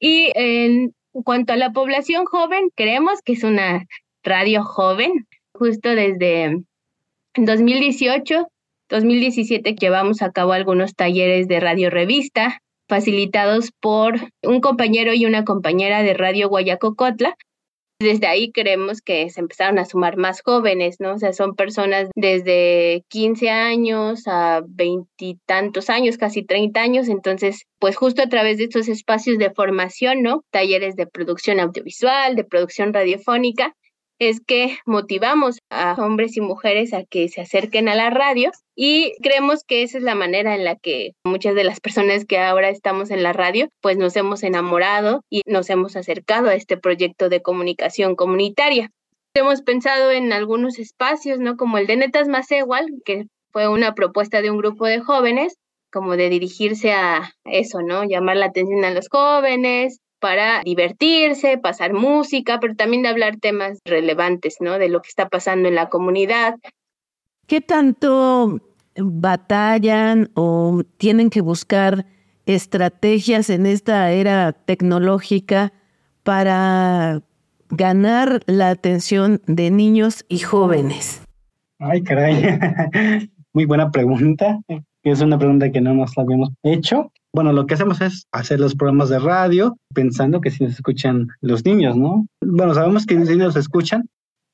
Y 0.00 0.32
en 0.34 0.94
cuanto 1.24 1.52
a 1.52 1.56
la 1.56 1.72
población 1.72 2.24
joven, 2.24 2.70
creemos 2.74 3.20
que 3.22 3.34
es 3.34 3.44
una 3.44 3.86
radio 4.22 4.64
joven, 4.64 5.26
justo 5.52 5.90
desde 5.90 6.62
2018, 7.36 8.46
2017 8.88 9.74
llevamos 9.74 10.22
a 10.22 10.32
cabo 10.32 10.52
algunos 10.52 10.94
talleres 10.94 11.48
de 11.48 11.60
radio 11.60 11.90
revista 11.90 12.60
facilitados 12.88 13.70
por 13.80 14.16
un 14.42 14.60
compañero 14.60 15.14
y 15.14 15.24
una 15.24 15.44
compañera 15.44 16.02
de 16.02 16.12
Radio 16.12 16.50
Guayacocotla, 16.50 17.36
desde 18.02 18.26
ahí 18.26 18.52
creemos 18.52 19.00
que 19.00 19.30
se 19.30 19.40
empezaron 19.40 19.78
a 19.78 19.84
sumar 19.84 20.16
más 20.16 20.42
jóvenes, 20.42 20.96
¿no? 21.00 21.14
O 21.14 21.18
sea, 21.18 21.32
son 21.32 21.54
personas 21.54 22.10
desde 22.14 23.04
15 23.08 23.50
años 23.50 24.22
a 24.26 24.62
veintitantos 24.66 25.90
años, 25.90 26.18
casi 26.18 26.44
30 26.44 26.80
años. 26.80 27.08
Entonces, 27.08 27.64
pues 27.78 27.96
justo 27.96 28.22
a 28.22 28.28
través 28.28 28.58
de 28.58 28.64
estos 28.64 28.88
espacios 28.88 29.38
de 29.38 29.50
formación, 29.50 30.22
¿no? 30.22 30.44
Talleres 30.50 30.96
de 30.96 31.06
producción 31.06 31.60
audiovisual, 31.60 32.36
de 32.36 32.44
producción 32.44 32.92
radiofónica, 32.92 33.74
es 34.28 34.40
que 34.40 34.78
motivamos 34.86 35.58
a 35.70 35.94
hombres 35.98 36.36
y 36.36 36.40
mujeres 36.40 36.92
a 36.94 37.04
que 37.04 37.28
se 37.28 37.40
acerquen 37.40 37.88
a 37.88 37.94
la 37.94 38.10
radio 38.10 38.50
y 38.76 39.14
creemos 39.22 39.64
que 39.64 39.82
esa 39.82 39.98
es 39.98 40.04
la 40.04 40.14
manera 40.14 40.54
en 40.54 40.64
la 40.64 40.76
que 40.76 41.12
muchas 41.24 41.54
de 41.54 41.64
las 41.64 41.80
personas 41.80 42.24
que 42.24 42.38
ahora 42.38 42.68
estamos 42.68 43.10
en 43.10 43.22
la 43.22 43.32
radio 43.32 43.68
pues 43.80 43.96
nos 43.96 44.14
hemos 44.16 44.42
enamorado 44.42 45.22
y 45.28 45.42
nos 45.46 45.70
hemos 45.70 45.96
acercado 45.96 46.48
a 46.48 46.54
este 46.54 46.76
proyecto 46.76 47.28
de 47.28 47.42
comunicación 47.42 48.14
comunitaria. 48.14 48.90
Hemos 49.34 49.62
pensado 49.62 50.10
en 50.10 50.32
algunos 50.32 50.78
espacios, 50.78 51.38
¿no? 51.38 51.56
Como 51.56 51.78
el 51.78 51.86
de 51.86 51.96
Netas 51.96 52.28
Más 52.28 52.50
Igual, 52.52 52.86
que 53.04 53.24
fue 53.50 53.68
una 53.68 53.94
propuesta 53.94 54.42
de 54.42 54.50
un 54.50 54.58
grupo 54.58 54.86
de 54.86 55.00
jóvenes 55.00 55.56
como 55.90 56.16
de 56.16 56.30
dirigirse 56.30 56.92
a 56.92 57.32
eso, 57.44 57.82
¿no? 57.82 58.04
Llamar 58.04 58.36
la 58.36 58.46
atención 58.46 58.84
a 58.84 58.90
los 58.90 59.08
jóvenes, 59.10 60.00
para 60.22 60.62
divertirse, 60.64 61.58
pasar 61.58 61.92
música, 61.92 62.60
pero 62.60 62.76
también 62.76 63.02
de 63.02 63.08
hablar 63.08 63.38
temas 63.38 63.80
relevantes, 63.84 64.58
¿no? 64.60 64.78
De 64.78 64.88
lo 64.88 65.02
que 65.02 65.08
está 65.08 65.28
pasando 65.28 65.68
en 65.68 65.74
la 65.74 65.88
comunidad. 65.88 66.54
¿Qué 67.48 67.60
tanto 67.60 68.60
batallan 68.96 70.30
o 70.34 70.84
tienen 70.96 71.28
que 71.28 71.40
buscar 71.40 72.06
estrategias 72.46 73.50
en 73.50 73.66
esta 73.66 74.12
era 74.12 74.52
tecnológica 74.52 75.72
para 76.22 77.22
ganar 77.70 78.42
la 78.46 78.70
atención 78.70 79.42
de 79.48 79.72
niños 79.72 80.24
y 80.28 80.38
jóvenes? 80.38 81.22
Ay, 81.80 82.00
caray. 82.04 82.60
Muy 83.52 83.64
buena 83.64 83.90
pregunta. 83.90 84.60
Es 85.02 85.20
una 85.20 85.36
pregunta 85.36 85.72
que 85.72 85.80
no 85.80 85.94
nos 85.94 86.16
habíamos 86.16 86.50
hecho. 86.62 87.10
Bueno, 87.34 87.52
lo 87.54 87.66
que 87.66 87.74
hacemos 87.74 88.00
es 88.02 88.26
hacer 88.30 88.60
los 88.60 88.74
programas 88.74 89.08
de 89.08 89.18
radio 89.18 89.78
pensando 89.94 90.40
que 90.42 90.50
si 90.50 90.64
nos 90.64 90.74
escuchan 90.74 91.28
los 91.40 91.64
niños, 91.64 91.96
¿no? 91.96 92.26
Bueno, 92.42 92.74
sabemos 92.74 93.06
que 93.06 93.14
los 93.14 93.28
niños 93.28 93.56
escuchan, 93.56 94.06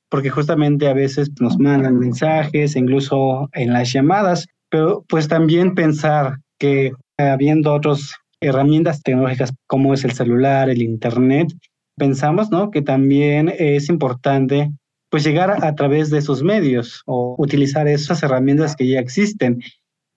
porque 0.09 0.29
justamente 0.29 0.87
a 0.87 0.93
veces 0.93 1.29
nos 1.41 1.59
mandan 1.59 1.99
mensajes, 1.99 2.77
incluso 2.77 3.49
en 3.51 3.73
las 3.73 3.91
llamadas, 3.91 4.47
pero 4.69 5.03
pues 5.09 5.27
también 5.27 5.75
pensar 5.75 6.37
que 6.57 6.93
habiendo 7.17 7.73
otras 7.73 8.13
herramientas 8.41 9.01
tecnológicas 9.03 9.51
como 9.67 9.93
es 9.93 10.05
el 10.05 10.13
celular, 10.13 10.69
el 10.69 10.81
internet, 10.81 11.51
pensamos, 11.97 12.49
¿no? 12.49 12.71
Que 12.71 12.81
también 12.81 13.53
es 13.59 13.89
importante 13.89 14.71
pues 15.11 15.25
llegar 15.25 15.51
a, 15.51 15.67
a 15.67 15.75
través 15.75 16.11
de 16.11 16.19
esos 16.19 16.43
medios 16.43 17.01
o 17.05 17.35
utilizar 17.37 17.89
esas 17.89 18.23
herramientas 18.23 18.75
que 18.77 18.87
ya 18.87 18.99
existen. 18.99 19.59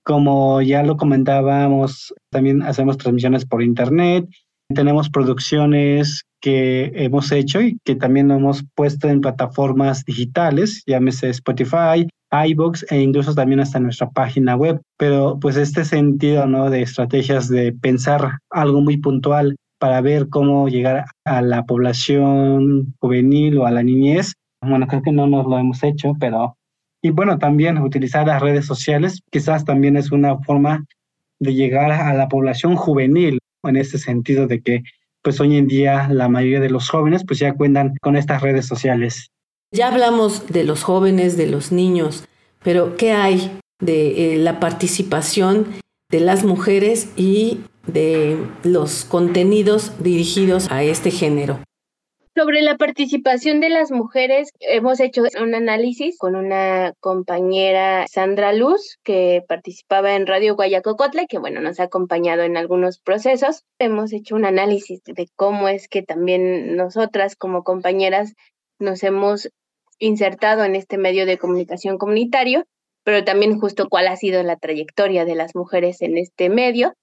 Como 0.04 0.60
ya 0.62 0.82
lo 0.82 0.96
comentábamos, 0.96 2.12
también 2.30 2.62
hacemos 2.62 2.98
transmisiones 2.98 3.44
por 3.44 3.62
internet, 3.62 4.26
tenemos 4.74 5.10
producciones 5.10 6.24
que 6.40 6.90
hemos 6.94 7.30
hecho 7.30 7.60
y 7.60 7.78
que 7.84 7.94
también 7.94 8.30
hemos 8.30 8.64
puesto 8.74 9.08
en 9.08 9.20
plataformas 9.20 10.04
digitales, 10.04 10.82
llámese 10.86 11.30
Spotify, 11.30 12.08
iBox 12.32 12.84
e 12.90 13.00
incluso 13.00 13.34
también 13.34 13.60
hasta 13.60 13.78
nuestra 13.78 14.10
página 14.10 14.56
web. 14.56 14.80
Pero 14.98 15.38
pues 15.40 15.56
este 15.56 15.84
sentido 15.84 16.46
¿no? 16.46 16.68
de 16.70 16.82
estrategias 16.82 17.48
de 17.48 17.72
pensar 17.72 18.38
algo 18.50 18.80
muy 18.80 18.96
puntual 18.96 19.56
para 19.78 20.00
ver 20.00 20.28
cómo 20.28 20.68
llegar 20.68 21.04
a 21.24 21.42
la 21.42 21.64
población 21.64 22.94
juvenil 23.00 23.58
o 23.58 23.66
a 23.66 23.70
la 23.70 23.82
niñez, 23.82 24.34
bueno, 24.62 24.86
creo 24.86 25.02
que 25.02 25.12
no 25.12 25.26
nos 25.26 25.46
lo 25.46 25.58
hemos 25.58 25.82
hecho, 25.82 26.12
pero... 26.18 26.56
Y 27.02 27.10
bueno, 27.10 27.38
también 27.38 27.78
utilizar 27.78 28.26
las 28.26 28.40
redes 28.40 28.64
sociales 28.64 29.20
quizás 29.30 29.64
también 29.64 29.96
es 29.96 30.12
una 30.12 30.38
forma 30.38 30.84
de 31.40 31.54
llegar 31.54 31.90
a 31.90 32.14
la 32.14 32.28
población 32.28 32.76
juvenil, 32.76 33.40
en 33.64 33.76
ese 33.76 33.98
sentido 33.98 34.46
de 34.46 34.60
que 34.62 34.82
pues 35.22 35.40
hoy 35.40 35.56
en 35.56 35.66
día 35.66 36.08
la 36.08 36.28
mayoría 36.28 36.60
de 36.60 36.70
los 36.70 36.88
jóvenes 36.88 37.24
pues 37.26 37.40
ya 37.40 37.54
cuentan 37.54 37.96
con 38.00 38.16
estas 38.16 38.40
redes 38.42 38.66
sociales. 38.66 39.30
Ya 39.72 39.88
hablamos 39.88 40.48
de 40.48 40.64
los 40.64 40.82
jóvenes, 40.84 41.36
de 41.36 41.46
los 41.46 41.72
niños, 41.72 42.24
pero 42.62 42.96
¿qué 42.96 43.12
hay 43.12 43.58
de 43.80 44.34
eh, 44.34 44.38
la 44.38 44.60
participación 44.60 45.66
de 46.10 46.20
las 46.20 46.44
mujeres 46.44 47.10
y 47.16 47.60
de 47.86 48.36
los 48.62 49.04
contenidos 49.04 49.92
dirigidos 50.02 50.70
a 50.70 50.82
este 50.84 51.10
género? 51.10 51.58
Sobre 52.34 52.62
la 52.62 52.78
participación 52.78 53.60
de 53.60 53.68
las 53.68 53.90
mujeres, 53.90 54.48
hemos 54.60 55.00
hecho 55.00 55.22
un 55.38 55.54
análisis 55.54 56.16
con 56.16 56.34
una 56.34 56.94
compañera 56.98 58.06
Sandra 58.08 58.54
Luz, 58.54 58.98
que 59.04 59.42
participaba 59.46 60.14
en 60.14 60.26
Radio 60.26 60.56
Guayacocotle, 60.56 61.26
que 61.28 61.38
bueno, 61.38 61.60
nos 61.60 61.78
ha 61.78 61.84
acompañado 61.84 62.42
en 62.42 62.56
algunos 62.56 62.98
procesos. 62.98 63.64
Hemos 63.78 64.14
hecho 64.14 64.34
un 64.34 64.46
análisis 64.46 65.02
de 65.04 65.28
cómo 65.36 65.68
es 65.68 65.88
que 65.88 66.02
también 66.02 66.74
nosotras 66.74 67.36
como 67.36 67.64
compañeras 67.64 68.32
nos 68.78 69.02
hemos 69.02 69.50
insertado 69.98 70.64
en 70.64 70.74
este 70.74 70.96
medio 70.96 71.26
de 71.26 71.36
comunicación 71.36 71.98
comunitario, 71.98 72.64
pero 73.04 73.24
también 73.24 73.60
justo 73.60 73.90
cuál 73.90 74.08
ha 74.08 74.16
sido 74.16 74.42
la 74.42 74.56
trayectoria 74.56 75.26
de 75.26 75.34
las 75.34 75.54
mujeres 75.54 76.00
en 76.00 76.16
este 76.16 76.48
medio. 76.48 76.94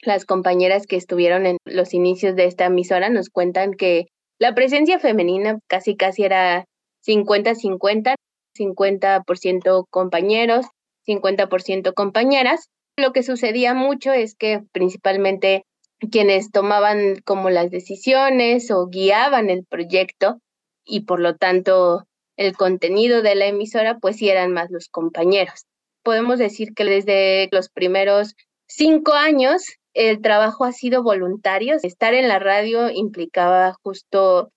Las 0.00 0.24
compañeras 0.24 0.86
que 0.86 0.96
estuvieron 0.96 1.44
en 1.44 1.58
los 1.66 1.92
inicios 1.92 2.36
de 2.36 2.46
esta 2.46 2.64
emisora 2.64 3.10
nos 3.10 3.28
cuentan 3.28 3.74
que 3.74 4.06
la 4.38 4.54
presencia 4.54 4.98
femenina 4.98 5.58
casi 5.66 5.96
casi 5.96 6.24
era 6.24 6.64
50-50, 7.06 8.14
50%, 8.56 9.86
compañeros, 9.90 10.66
50% 11.06 11.94
compañeras. 11.94 12.68
Lo 12.96 13.12
que 13.12 13.22
sucedía 13.22 13.74
mucho 13.74 14.12
es 14.12 14.34
que 14.34 14.62
principalmente 14.72 15.64
quienes 16.10 16.50
tomaban 16.50 17.16
como 17.24 17.50
las 17.50 17.70
decisiones 17.70 18.70
o 18.70 18.86
guiaban 18.86 19.50
el 19.50 19.64
proyecto 19.64 20.40
y 20.84 21.00
por 21.00 21.20
lo 21.20 21.36
tanto 21.36 22.04
el 22.36 22.56
contenido 22.56 23.20
de 23.22 23.34
la 23.34 23.46
emisora, 23.46 23.98
pues 23.98 24.16
sí 24.16 24.28
eran 24.28 24.52
más 24.52 24.70
los 24.70 24.88
compañeros. 24.88 25.66
Podemos 26.04 26.38
decir 26.38 26.72
que 26.74 26.84
desde 26.84 27.48
los 27.50 27.68
primeros 27.68 28.34
cinco 28.68 29.12
años 29.12 29.64
el 29.98 30.22
trabajo 30.22 30.64
ha 30.64 30.72
sido 30.72 31.02
voluntario. 31.02 31.76
Estar 31.82 32.14
en 32.14 32.28
la 32.28 32.38
radio 32.38 32.88
implicaba 32.88 33.74
justo 33.82 34.52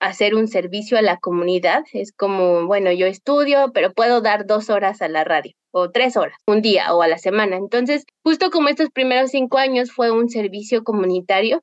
hacer 0.00 0.34
un 0.34 0.48
servicio 0.48 0.98
a 0.98 1.02
la 1.02 1.18
comunidad. 1.18 1.84
Es 1.92 2.12
como, 2.12 2.66
bueno, 2.66 2.90
yo 2.90 3.06
estudio, 3.06 3.70
pero 3.72 3.92
puedo 3.92 4.20
dar 4.20 4.46
dos 4.46 4.68
horas 4.68 5.00
a 5.00 5.08
la 5.08 5.22
radio 5.22 5.52
o 5.70 5.92
tres 5.92 6.16
horas, 6.16 6.36
un 6.48 6.60
día 6.60 6.92
o 6.92 7.02
a 7.02 7.08
la 7.08 7.18
semana. 7.18 7.56
Entonces, 7.56 8.04
justo 8.24 8.50
como 8.50 8.68
estos 8.68 8.90
primeros 8.90 9.30
cinco 9.30 9.58
años 9.58 9.92
fue 9.92 10.10
un 10.10 10.28
servicio 10.28 10.82
comunitario, 10.82 11.62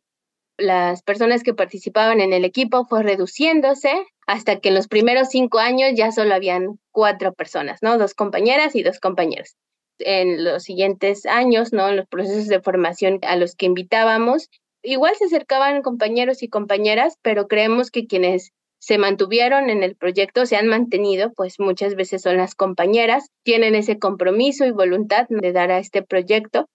las 0.58 1.04
personas 1.04 1.44
que 1.44 1.54
participaban 1.54 2.22
en 2.22 2.32
el 2.32 2.46
equipo 2.46 2.86
fue 2.86 3.04
reduciéndose 3.04 3.92
hasta 4.26 4.62
que 4.62 4.70
en 4.70 4.76
los 4.76 4.88
primeros 4.88 5.28
cinco 5.30 5.60
años 5.60 5.92
ya 5.96 6.14
solo 6.14 6.34
habían 6.34 6.80
cuatro 6.92 7.34
personas, 7.34 7.80
¿no? 7.84 7.98
Dos 7.98 8.14
compañeras 8.14 8.74
y 8.76 8.84
dos 8.84 9.02
compañeros 9.02 9.58
en 10.00 10.44
los 10.44 10.64
siguientes 10.64 11.26
años, 11.26 11.74
¿no? 11.74 11.92
Los 11.92 12.08
procesos 12.08 12.48
de 12.48 12.62
formación 12.62 13.20
a 13.24 13.36
los 13.36 13.56
que 13.56 13.66
invitábamos, 13.66 14.50
igual 14.84 15.16
se 15.16 15.26
acercaban 15.26 15.82
compañeros 15.82 16.44
y 16.44 16.50
compañeras, 16.50 17.18
pero 17.22 17.48
creemos 17.48 17.92
que 17.92 18.08
quienes 18.08 18.52
se 18.80 18.98
mantuvieron 18.98 19.70
en 19.70 19.84
el 19.84 19.96
proyecto, 19.96 20.46
se 20.46 20.56
han 20.56 20.68
mantenido, 20.68 21.34
pues 21.36 21.60
muchas 21.60 21.96
veces 21.96 22.22
son 22.22 22.38
las 22.38 22.56
compañeras, 22.56 23.30
tienen 23.44 23.76
ese 23.76 24.00
compromiso 24.00 24.66
y 24.66 24.72
voluntad 24.72 25.26
de 25.30 25.52
dar 25.52 25.72
a 25.72 25.80
este 25.80 26.04
proyecto. 26.04 26.70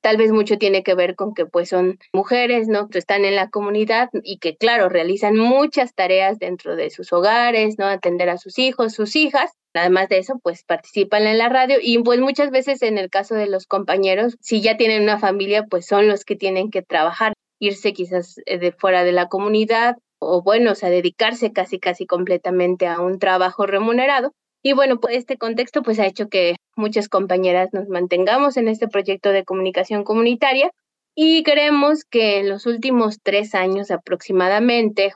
Tal 0.00 0.16
vez 0.16 0.32
mucho 0.32 0.58
tiene 0.58 0.82
que 0.82 0.94
ver 0.94 1.16
con 1.16 1.34
que 1.34 1.46
pues 1.46 1.68
son 1.68 1.98
mujeres, 2.12 2.68
¿no? 2.68 2.88
Que 2.88 2.98
están 2.98 3.24
en 3.24 3.34
la 3.34 3.50
comunidad 3.50 4.10
y 4.22 4.38
que 4.38 4.56
claro, 4.56 4.88
realizan 4.88 5.36
muchas 5.36 5.94
tareas 5.94 6.38
dentro 6.38 6.76
de 6.76 6.90
sus 6.90 7.12
hogares, 7.12 7.78
¿no? 7.78 7.86
Atender 7.86 8.28
a 8.30 8.38
sus 8.38 8.58
hijos, 8.58 8.94
sus 8.94 9.16
hijas, 9.16 9.52
Además 9.74 10.08
de 10.08 10.18
eso, 10.18 10.38
pues 10.42 10.64
participan 10.64 11.26
en 11.26 11.38
la 11.38 11.48
radio 11.48 11.76
y 11.80 11.98
pues 12.02 12.20
muchas 12.20 12.50
veces 12.50 12.82
en 12.82 12.98
el 12.98 13.10
caso 13.10 13.34
de 13.34 13.48
los 13.48 13.66
compañeros, 13.66 14.36
si 14.40 14.60
ya 14.60 14.76
tienen 14.76 15.02
una 15.02 15.18
familia, 15.18 15.66
pues 15.66 15.86
son 15.86 16.08
los 16.08 16.24
que 16.24 16.36
tienen 16.36 16.70
que 16.70 16.82
trabajar, 16.82 17.34
irse 17.58 17.92
quizás 17.92 18.40
eh, 18.46 18.58
de 18.58 18.72
fuera 18.72 19.04
de 19.04 19.12
la 19.12 19.28
comunidad 19.28 19.96
o 20.18 20.42
bueno, 20.42 20.72
o 20.72 20.74
sea, 20.74 20.90
dedicarse 20.90 21.52
casi 21.52 21.78
casi 21.78 22.06
completamente 22.06 22.86
a 22.86 23.00
un 23.00 23.18
trabajo 23.18 23.66
remunerado. 23.66 24.32
Y 24.62 24.72
bueno, 24.72 24.98
pues 24.98 25.16
este 25.16 25.36
contexto 25.36 25.82
pues 25.82 25.98
ha 25.98 26.06
hecho 26.06 26.28
que 26.28 26.56
muchas 26.76 27.08
compañeras 27.08 27.70
nos 27.72 27.88
mantengamos 27.88 28.56
en 28.56 28.68
este 28.68 28.88
proyecto 28.88 29.30
de 29.30 29.44
comunicación 29.44 30.04
comunitaria 30.04 30.70
y 31.14 31.42
creemos 31.42 32.04
que 32.04 32.38
en 32.38 32.48
los 32.48 32.66
últimos 32.66 33.18
tres 33.22 33.54
años 33.54 33.90
aproximadamente, 33.90 35.12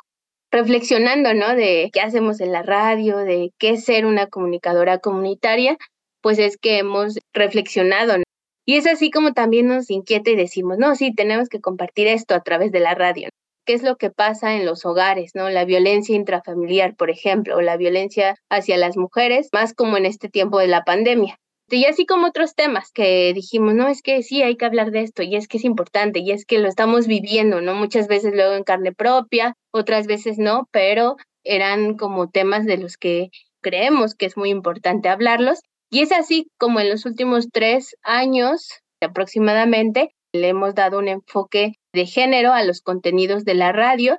reflexionando, 0.50 1.35
¿no? 1.35 1.55
De 1.55 1.90
qué 1.92 2.00
hacemos 2.00 2.40
en 2.40 2.52
la 2.52 2.62
radio, 2.62 3.18
de 3.18 3.52
qué 3.59 3.70
es 3.70 3.85
ser 3.85 4.07
una 4.07 4.26
comunicadora 4.26 4.98
comunitaria, 4.98 5.76
pues 6.20 6.38
es 6.38 6.57
que 6.57 6.78
hemos 6.78 7.18
reflexionado, 7.33 8.18
¿no? 8.18 8.24
Y 8.64 8.76
es 8.76 8.87
así 8.87 9.11
como 9.11 9.33
también 9.33 9.66
nos 9.66 9.90
inquieta 9.90 10.31
y 10.31 10.37
decimos, 10.37 10.78
no, 10.78 10.94
sí, 10.94 11.12
tenemos 11.14 11.48
que 11.48 11.61
compartir 11.61 12.07
esto 12.07 12.35
a 12.35 12.40
través 12.40 12.70
de 12.70 12.81
la 12.81 12.94
radio. 12.94 13.28
¿Qué 13.64 13.75
es 13.75 13.83
lo 13.83 13.96
que 13.96 14.11
pasa 14.11 14.55
en 14.55 14.66
los 14.66 14.85
hogares, 14.85 15.33
no? 15.35 15.48
La 15.48 15.64
violencia 15.64 16.16
intrafamiliar, 16.16 16.96
por 16.96 17.11
ejemplo, 17.11 17.57
o 17.57 17.61
la 17.61 17.77
violencia 17.77 18.37
hacia 18.51 18.77
las 18.77 18.96
mujeres, 18.96 19.48
más 19.53 19.72
como 19.75 19.96
en 19.96 20.07
este 20.07 20.29
tiempo 20.29 20.59
de 20.59 20.66
la 20.66 20.83
pandemia. 20.83 21.38
Y 21.68 21.87
así 21.87 22.05
como 22.05 22.27
otros 22.27 22.55
temas 22.55 22.90
que 22.92 23.33
dijimos, 23.35 23.75
no, 23.75 23.88
es 23.88 24.03
que 24.03 24.22
sí, 24.22 24.42
hay 24.42 24.57
que 24.57 24.66
hablar 24.66 24.90
de 24.90 25.01
esto, 25.03 25.22
y 25.22 25.37
es 25.37 25.48
que 25.48 25.57
es 25.57 25.64
importante, 25.64 26.18
y 26.20 26.33
es 26.33 26.44
que 26.44 26.59
lo 26.59 26.68
estamos 26.68 27.07
viviendo, 27.07 27.61
¿no? 27.61 27.75
Muchas 27.75 28.09
veces 28.09 28.35
luego 28.35 28.55
en 28.55 28.64
carne 28.64 28.92
propia, 28.92 29.55
otras 29.70 30.07
veces 30.07 30.38
no, 30.38 30.68
pero 30.70 31.16
eran 31.44 31.96
como 31.96 32.29
temas 32.29 32.66
de 32.66 32.77
los 32.77 32.96
que 32.96 33.31
creemos 33.62 34.14
que 34.14 34.27
es 34.27 34.37
muy 34.37 34.51
importante 34.51 35.09
hablarlos. 35.09 35.61
Y 35.90 36.01
es 36.01 36.12
así 36.12 36.48
como 36.59 36.81
en 36.81 36.90
los 36.90 37.07
últimos 37.07 37.48
tres 37.51 37.96
años 38.03 38.83
aproximadamente 39.01 40.14
le 40.33 40.49
hemos 40.49 40.75
dado 40.75 40.99
un 40.99 41.09
enfoque 41.09 41.75
de 41.92 42.07
género 42.07 42.53
a 42.53 42.64
los 42.64 42.81
contenidos 42.81 43.45
de 43.45 43.55
la 43.55 43.73
radio 43.73 44.18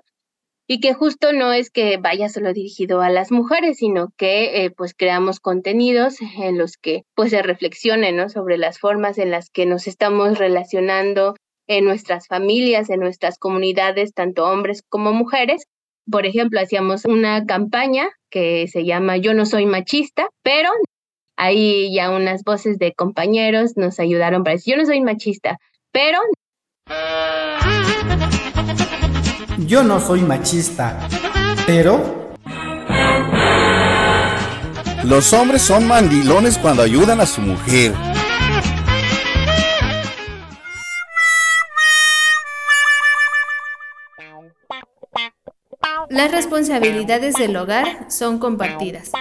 y 0.67 0.79
que 0.79 0.93
justo 0.93 1.33
no 1.33 1.51
es 1.51 1.69
que 1.69 1.97
vaya 1.97 2.29
solo 2.29 2.53
dirigido 2.53 3.01
a 3.01 3.09
las 3.09 3.31
mujeres, 3.31 3.77
sino 3.77 4.13
que 4.15 4.63
eh, 4.63 4.71
pues 4.71 4.93
creamos 4.93 5.39
contenidos 5.39 6.17
en 6.21 6.57
los 6.57 6.77
que 6.77 7.03
pues 7.15 7.31
se 7.31 7.41
reflexione 7.41 8.11
¿no? 8.11 8.29
sobre 8.29 8.57
las 8.57 8.79
formas 8.79 9.17
en 9.17 9.31
las 9.31 9.49
que 9.49 9.65
nos 9.65 9.87
estamos 9.87 10.37
relacionando 10.37 11.35
en 11.67 11.85
nuestras 11.85 12.27
familias, 12.27 12.89
en 12.89 12.99
nuestras 12.99 13.37
comunidades, 13.37 14.13
tanto 14.13 14.45
hombres 14.45 14.83
como 14.87 15.11
mujeres. 15.11 15.65
Por 16.09 16.25
ejemplo, 16.25 16.59
hacíamos 16.59 17.05
una 17.05 17.45
campaña 17.45 18.09
que 18.29 18.67
se 18.67 18.85
llama 18.85 19.17
Yo 19.17 19.33
no 19.33 19.45
soy 19.45 19.65
machista, 19.65 20.27
pero 20.43 20.69
ahí 21.37 21.93
ya 21.93 22.09
unas 22.11 22.43
voces 22.43 22.77
de 22.77 22.93
compañeros 22.93 23.77
nos 23.77 23.99
ayudaron 23.99 24.43
para 24.43 24.55
decir, 24.55 24.75
yo 24.75 24.81
no 24.81 24.85
soy 24.85 25.01
machista, 25.01 25.59
pero 25.93 26.19
yo 29.59 29.83
no 29.83 30.01
soy 30.01 30.21
machista, 30.21 31.07
pero... 31.65 32.33
Los 35.05 35.33
hombres 35.33 35.61
son 35.61 35.87
mandilones 35.87 36.57
cuando 36.57 36.81
ayudan 36.81 37.21
a 37.21 37.25
su 37.25 37.41
mujer. 37.41 37.93
Las 46.09 46.31
responsabilidades 46.31 47.35
del 47.35 47.55
hogar 47.57 48.09
son 48.09 48.39
compartidas. 48.39 49.11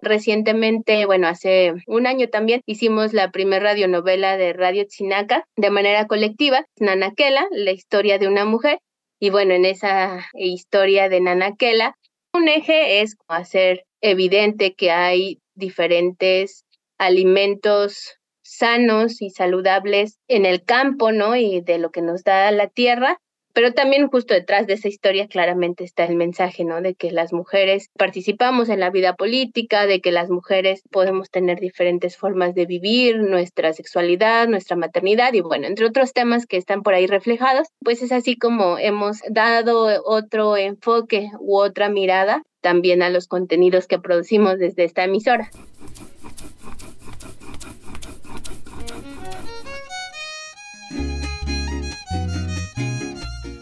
Recientemente, 0.00 1.06
bueno, 1.06 1.26
hace 1.26 1.74
un 1.86 2.06
año 2.06 2.28
también 2.28 2.62
hicimos 2.66 3.12
la 3.12 3.32
primera 3.32 3.64
radionovela 3.64 4.36
de 4.36 4.52
Radio 4.52 4.86
Tzinaca 4.86 5.44
de 5.56 5.70
manera 5.70 6.06
colectiva, 6.06 6.64
Nanakela, 6.78 7.46
la 7.50 7.72
historia 7.72 8.18
de 8.18 8.28
una 8.28 8.44
mujer. 8.44 8.78
Y 9.18 9.30
bueno, 9.30 9.54
en 9.54 9.64
esa 9.64 10.24
historia 10.34 11.08
de 11.08 11.20
Nanakela, 11.20 11.96
un 12.32 12.46
eje 12.46 13.00
es 13.00 13.16
hacer 13.26 13.84
evidente 14.00 14.74
que 14.74 14.92
hay 14.92 15.40
diferentes 15.54 16.64
alimentos 16.98 18.18
sanos 18.42 19.20
y 19.20 19.30
saludables 19.30 20.20
en 20.28 20.46
el 20.46 20.62
campo, 20.62 21.10
¿no? 21.10 21.34
Y 21.34 21.60
de 21.60 21.78
lo 21.78 21.90
que 21.90 22.02
nos 22.02 22.22
da 22.22 22.50
la 22.52 22.68
tierra, 22.68 23.18
pero 23.52 23.72
también 23.72 24.08
justo 24.08 24.34
detrás 24.34 24.66
de 24.66 24.74
esa 24.74 24.88
historia 24.88 25.26
claramente 25.26 25.84
está 25.84 26.04
el 26.04 26.16
mensaje, 26.16 26.64
¿no? 26.64 26.80
De 26.80 26.94
que 26.94 27.10
las 27.10 27.32
mujeres 27.32 27.90
participamos 27.96 28.68
en 28.68 28.80
la 28.80 28.90
vida 28.90 29.14
política, 29.14 29.86
de 29.86 30.00
que 30.00 30.12
las 30.12 30.30
mujeres 30.30 30.82
podemos 30.90 31.30
tener 31.30 31.60
diferentes 31.60 32.16
formas 32.16 32.54
de 32.54 32.66
vivir 32.66 33.18
nuestra 33.18 33.72
sexualidad, 33.72 34.48
nuestra 34.48 34.76
maternidad 34.76 35.32
y 35.32 35.40
bueno, 35.40 35.66
entre 35.66 35.86
otros 35.86 36.12
temas 36.12 36.46
que 36.46 36.56
están 36.56 36.82
por 36.82 36.94
ahí 36.94 37.06
reflejados, 37.06 37.68
pues 37.82 38.02
es 38.02 38.12
así 38.12 38.36
como 38.36 38.78
hemos 38.78 39.20
dado 39.30 40.02
otro 40.04 40.56
enfoque 40.56 41.30
u 41.40 41.58
otra 41.58 41.88
mirada 41.88 42.42
también 42.60 43.02
a 43.02 43.10
los 43.10 43.28
contenidos 43.28 43.86
que 43.86 43.98
producimos 43.98 44.58
desde 44.58 44.84
esta 44.84 45.04
emisora. 45.04 45.50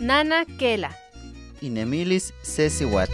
Nana 0.06 0.44
Kela. 0.44 0.90
Inemilis 1.60 2.32
Sesiwat. 2.42 3.10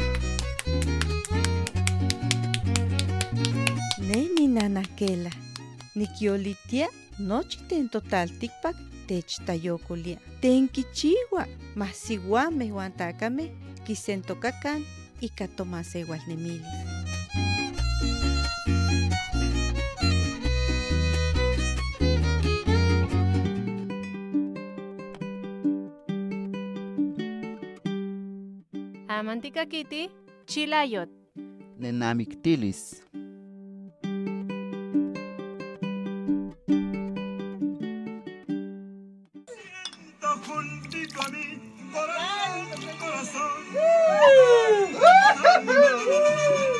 Neni 3.99 4.49
Nana 4.49 4.83
Kela. 4.97 5.31
Nikiolitia 5.95 6.89
nochi 7.19 7.59
ten 7.69 7.89
total 7.89 8.29
tikpak 8.29 8.77
techtayokolia. 9.07 10.19
Tenkichiwa 10.41 11.47
masiwame 11.75 12.71
huan 12.71 12.93
takame 12.93 13.51
kisentokakan 13.85 14.85
ika 15.21 15.49
tomasewal 15.49 16.21
nemilis. 29.23 29.23
Amantika 29.23 29.67
Kitty, 29.67 30.11
Chilayot. 30.47 31.09
Nenamictilis. 31.79 33.03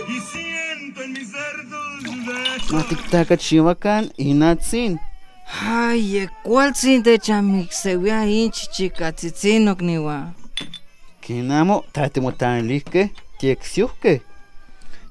Y 0.09 0.21
siento 0.21 1.03
en 1.03 1.13
mis 1.13 1.31
cerdos 1.31 2.03
chiwakan 3.39 4.13
inatsin. 4.17 4.99
Ay, 5.61 6.29
¿cuál 6.43 6.75
sin 6.75 7.03
te 7.03 7.19
chamik 7.19 7.73
se 7.73 7.97
vea 7.97 8.27
hinchi 8.27 8.67
chica 8.69 9.13
tzitzino 11.23 11.83
kniwa? 11.83 11.83
Kinamo 11.83 11.85
tatimotanlihke 11.93 13.11
tieksiuhke. 13.39 14.21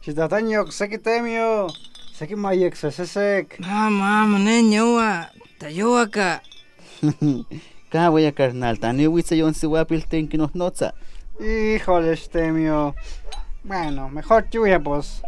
Xitataño, 0.04 0.72
seki 0.72 0.98
temio, 0.98 1.70
seki 2.14 2.36
mayek 2.36 2.76
sesesek. 2.76 3.60
Mama, 3.60 4.28
mane 4.28 4.62
ñowa, 4.64 5.30
tayowaka. 5.60 6.42
Kawaya 7.92 8.32
carnal, 8.32 8.78
taniwitsa 8.78 9.36
yon 9.36 9.54
siwapil 9.54 10.02
tenkinosnotza. 10.10 10.94
Híjole, 11.40 12.16
temio. 12.32 12.96
Bueno, 13.64 14.10
mejor 14.10 14.46
lluvia, 14.52 14.80
pues. 14.80 15.22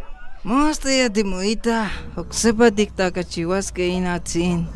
Mosta 0.44 0.92
ya 0.92 1.10
timuita, 1.10 1.90
oksepa 2.18 2.72
tiktaka 2.72 3.24
chihuasque 3.24 3.88
inatzin. 3.88 4.68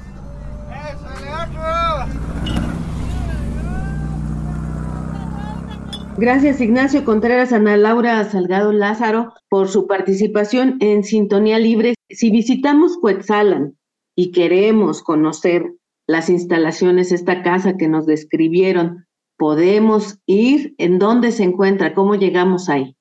Gracias 6.20 6.60
Ignacio 6.62 7.06
Contreras, 7.06 7.54
Ana 7.54 7.78
Laura 7.78 8.24
Salgado 8.24 8.74
Lázaro 8.74 9.34
por 9.50 9.68
su 9.68 9.86
participación 9.86 10.78
en 10.80 11.04
Sintonía 11.04 11.60
Libre. 11.60 11.94
Si 12.10 12.32
visitamos 12.32 12.98
Cuetzalan 12.98 13.78
y 14.16 14.32
queremos 14.32 15.04
conocer 15.04 15.74
las 16.08 16.32
instalaciones, 16.32 17.12
esta 17.12 17.44
casa 17.44 17.78
que 17.78 17.88
nos 17.88 18.08
describieron, 18.08 19.06
¿podemos 19.38 20.18
ir? 20.26 20.74
¿En 20.80 20.98
dónde 20.98 21.32
se 21.32 21.44
encuentra? 21.44 21.94
¿Cómo 21.94 22.16
llegamos 22.16 22.68
ahí? 22.68 22.96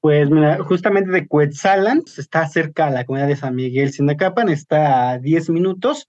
Pues 0.00 0.30
mira, 0.30 0.62
justamente 0.62 1.10
de 1.10 1.26
Cuetzalan, 1.26 2.04
está 2.16 2.46
cerca 2.46 2.86
a 2.86 2.90
la 2.92 3.04
comunidad 3.04 3.26
de 3.26 3.36
San 3.36 3.56
Miguel 3.56 3.92
Sinacapan, 3.92 4.48
está 4.48 5.10
a 5.10 5.18
10 5.18 5.50
minutos 5.50 6.08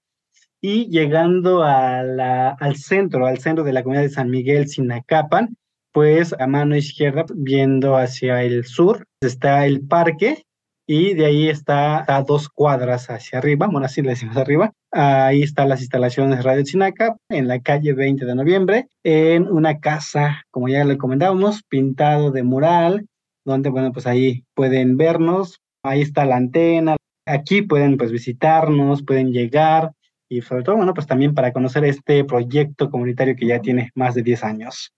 y 0.62 0.90
llegando 0.90 1.64
al 1.64 2.76
centro, 2.76 3.26
al 3.26 3.40
centro 3.40 3.64
de 3.64 3.74
la 3.74 3.82
comunidad 3.82 4.04
de 4.04 4.10
San 4.10 4.30
Miguel 4.30 4.68
Sinacapan, 4.68 5.58
pues 5.94 6.36
a 6.38 6.48
mano 6.48 6.76
izquierda, 6.76 7.26
viendo 7.34 7.96
hacia 7.96 8.44
el 8.44 8.66
sur, 8.66 9.06
está 9.22 9.66
el 9.66 9.88
parque 9.88 10.44
y 10.88 11.14
de 11.14 11.26
ahí 11.28 11.48
está 11.48 12.04
a 12.14 12.24
dos 12.24 12.50
cuadras 12.50 13.10
hacia 13.10 13.38
arriba, 13.38 13.68
bueno, 13.72 13.86
así 13.86 14.02
le 14.02 14.10
decimos 14.10 14.36
arriba, 14.36 14.74
ahí 14.92 15.44
están 15.44 15.70
las 15.70 15.80
instalaciones 15.80 16.38
de 16.38 16.44
Radio 16.44 16.64
Chinaca, 16.64 17.16
en 17.30 17.48
la 17.48 17.60
calle 17.62 17.94
20 17.94 18.26
de 18.26 18.36
noviembre, 18.36 18.88
en 19.04 19.48
una 19.48 19.80
casa, 19.80 20.44
como 20.52 20.68
ya 20.68 20.84
le 20.84 20.98
comentábamos, 20.98 21.64
pintado 21.64 22.32
de 22.32 22.44
mural, 22.44 23.06
donde, 23.46 23.70
bueno, 23.70 23.94
pues 23.94 24.08
ahí 24.08 24.44
pueden 24.56 24.98
vernos, 24.98 25.60
ahí 25.84 26.02
está 26.02 26.26
la 26.26 26.38
antena, 26.38 26.98
aquí 27.26 27.62
pueden 27.62 27.98
pues 27.98 28.12
visitarnos, 28.12 29.04
pueden 29.04 29.32
llegar 29.32 29.92
y 30.30 30.42
sobre 30.42 30.64
todo, 30.64 30.78
bueno, 30.78 30.94
pues 30.94 31.08
también 31.08 31.34
para 31.34 31.54
conocer 31.54 31.86
este 31.86 32.26
proyecto 32.26 32.90
comunitario 32.90 33.36
que 33.36 33.48
ya 33.48 33.62
tiene 33.62 33.92
más 33.96 34.16
de 34.16 34.24
10 34.24 34.44
años. 34.44 34.92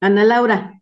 Ana 0.00 0.24
Laura. 0.24 0.80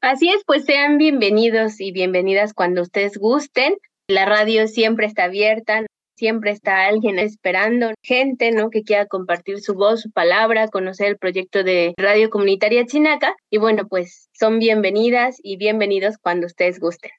Así 0.00 0.28
es, 0.28 0.42
pues 0.46 0.64
sean 0.64 0.98
bienvenidos 0.98 1.80
y 1.80 1.90
bienvenidas 1.90 2.54
cuando 2.54 2.82
ustedes 2.82 3.18
gusten. 3.18 3.74
La 4.08 4.24
radio 4.24 4.68
siempre 4.68 5.06
está 5.06 5.24
abierta, 5.24 5.84
siempre 6.16 6.52
está 6.52 6.86
alguien 6.86 7.18
esperando, 7.18 7.90
gente, 8.02 8.52
¿no? 8.52 8.70
Que 8.70 8.82
quiera 8.82 9.06
compartir 9.06 9.60
su 9.60 9.74
voz, 9.74 10.02
su 10.02 10.12
palabra, 10.12 10.68
conocer 10.68 11.08
el 11.08 11.18
proyecto 11.18 11.64
de 11.64 11.92
Radio 11.96 12.30
Comunitaria 12.30 12.86
Chinaca. 12.86 13.34
Y 13.50 13.58
bueno, 13.58 13.88
pues 13.88 14.28
son 14.32 14.60
bienvenidas 14.60 15.38
y 15.42 15.56
bienvenidos 15.56 16.16
cuando 16.18 16.46
ustedes 16.46 16.78
gusten. 16.78 17.10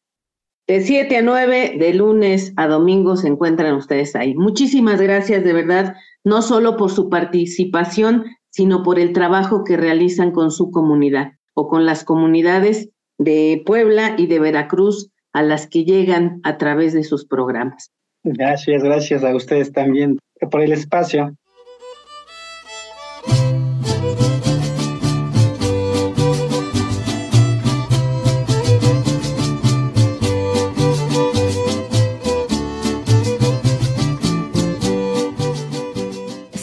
De 0.65 0.80
7 0.80 1.17
a 1.17 1.21
9, 1.21 1.76
de 1.78 1.93
lunes 1.93 2.54
a 2.56 2.67
domingo 2.67 3.17
se 3.17 3.28
encuentran 3.28 3.76
ustedes 3.76 4.15
ahí. 4.15 4.34
Muchísimas 4.34 5.02
gracias 5.02 5.43
de 5.43 5.52
verdad, 5.52 5.95
no 6.24 6.41
solo 6.41 6.78
por 6.78 6.89
su 6.89 7.10
participación, 7.10 8.26
sino 8.52 8.84
por 8.84 9.00
el 9.00 9.14
trabajo 9.14 9.64
que 9.64 9.78
realizan 9.78 10.32
con 10.32 10.52
su 10.52 10.70
comunidad 10.70 11.34
o 11.54 11.68
con 11.68 11.86
las 11.86 12.04
comunidades 12.04 12.90
de 13.18 13.62
Puebla 13.66 14.16
y 14.18 14.28
de 14.28 14.40
Veracruz 14.40 15.10
a 15.34 15.42
las 15.42 15.68
que 15.68 15.86
llegan 15.86 16.40
a 16.44 16.58
través 16.58 16.94
de 16.94 17.04
sus 17.04 17.26
programas. 17.26 17.92
Gracias, 18.24 18.84
gracias 18.84 19.24
a 19.24 19.36
ustedes 19.36 19.72
también 19.72 20.20
por 20.52 20.62
el 20.62 20.74
espacio. 20.74 21.36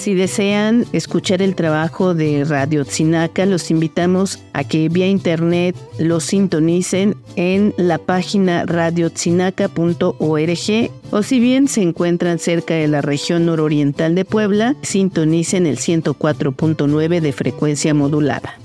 Si 0.09 0.15
desean 0.15 0.87
escuchar 0.95 1.43
el 1.43 1.55
trabajo 1.55 2.15
de 2.15 2.43
Radio 2.47 2.83
Tzinaca, 2.83 3.45
los 3.45 3.71
invitamos 3.71 4.43
a 4.55 4.65
que 4.65 4.89
vía 4.89 5.07
internet 5.07 5.77
lo 5.99 6.21
sintonicen 6.21 7.15
en 7.37 7.75
la 7.77 7.99
página 7.99 8.65
radiotzinaca.org 8.65 10.91
o 11.11 11.23
si 11.23 11.41
bien 11.41 11.69
se 11.69 11.83
encuentran 11.83 12.39
cerca 12.39 12.73
de 12.73 12.89
la 12.89 13.03
región 13.03 13.45
nororiental 13.45 14.15
de 14.15 14.25
Puebla, 14.25 14.77
sintonicen 14.81 15.67
el 15.67 15.77
104.9 15.77 17.21
de 17.21 17.33
frecuencia 17.35 17.93
modulada. 17.93 18.59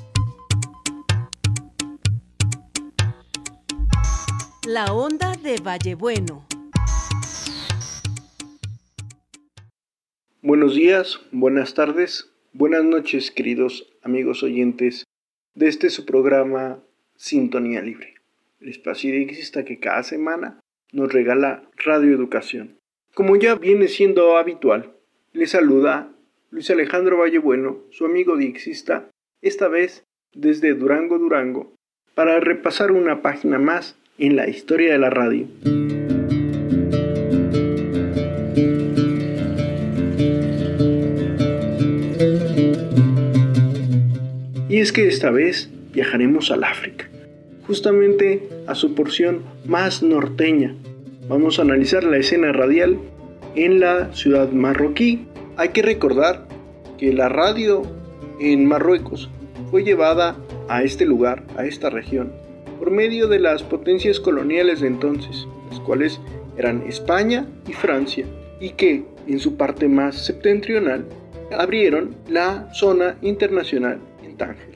La 4.65 4.93
onda 4.93 5.33
de 5.43 5.57
Vallebueno. 5.61 6.52
Buenos 10.45 10.75
días, 10.75 11.21
buenas 11.31 11.73
tardes, 11.73 12.29
buenas 12.51 12.83
noches, 12.83 13.31
queridos 13.31 13.89
amigos 14.01 14.43
oyentes 14.43 15.05
de 15.55 15.69
este 15.69 15.89
su 15.89 16.05
programa 16.05 16.83
Sintonía 17.15 17.81
Libre, 17.81 18.15
el 18.59 18.67
espacio 18.67 19.15
idexista 19.15 19.63
que 19.63 19.79
cada 19.79 20.03
semana 20.03 20.59
nos 20.91 21.13
regala 21.13 21.63
radioeducación. 21.77 22.77
Como 23.13 23.37
ya 23.37 23.55
viene 23.55 23.87
siendo 23.87 24.35
habitual, 24.35 24.91
le 25.31 25.47
saluda 25.47 26.11
Luis 26.51 26.69
Alejandro 26.69 27.19
Vallebueno, 27.19 27.77
su 27.91 28.03
amigo 28.03 28.35
diexista, 28.35 29.09
esta 29.41 29.69
vez 29.69 30.03
desde 30.33 30.73
Durango, 30.73 31.19
Durango, 31.19 31.73
para 32.15 32.41
repasar 32.41 32.91
una 32.91 33.21
página 33.21 33.59
más 33.59 33.95
en 34.17 34.35
la 34.35 34.49
historia 34.49 34.91
de 34.91 34.99
la 34.99 35.09
radio. 35.09 35.47
Es 44.83 44.91
que 44.91 45.07
esta 45.07 45.31
vez 45.31 45.69
viajaremos 45.93 46.51
al 46.51 46.65
África, 46.65 47.09
justamente 47.65 48.49
a 48.67 48.75
su 48.75 48.95
porción 48.95 49.43
más 49.65 50.03
norteña. 50.03 50.75
Vamos 51.29 51.57
a 51.57 51.61
analizar 51.61 52.03
la 52.03 52.17
escena 52.17 52.51
radial 52.51 52.99
en 53.55 53.79
la 53.79 54.13
ciudad 54.13 54.51
marroquí. 54.51 55.25
Hay 55.55 55.69
que 55.69 55.83
recordar 55.83 56.49
que 56.97 57.13
la 57.13 57.29
radio 57.29 57.83
en 58.41 58.65
Marruecos 58.65 59.29
fue 59.71 59.85
llevada 59.85 60.35
a 60.67 60.83
este 60.83 61.05
lugar, 61.05 61.45
a 61.55 61.65
esta 61.65 61.89
región, 61.89 62.33
por 62.77 62.91
medio 62.91 63.29
de 63.29 63.39
las 63.39 63.63
potencias 63.63 64.19
coloniales 64.19 64.81
de 64.81 64.87
entonces, 64.87 65.47
las 65.69 65.79
cuales 65.79 66.19
eran 66.57 66.83
España 66.87 67.47
y 67.69 67.71
Francia, 67.71 68.25
y 68.59 68.71
que 68.71 69.05
en 69.27 69.39
su 69.39 69.55
parte 69.55 69.87
más 69.87 70.25
septentrional 70.25 71.05
abrieron 71.57 72.17
la 72.27 72.67
zona 72.73 73.15
internacional 73.21 74.01
Tánger. 74.37 74.72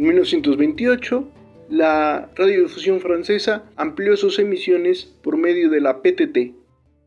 En 0.00 0.06
1928, 0.06 1.30
la 1.68 2.30
radiodifusión 2.34 3.02
francesa 3.02 3.70
amplió 3.76 4.16
sus 4.16 4.38
emisiones 4.38 5.04
por 5.22 5.36
medio 5.36 5.68
de 5.68 5.82
la 5.82 6.00
PTT, 6.00 6.54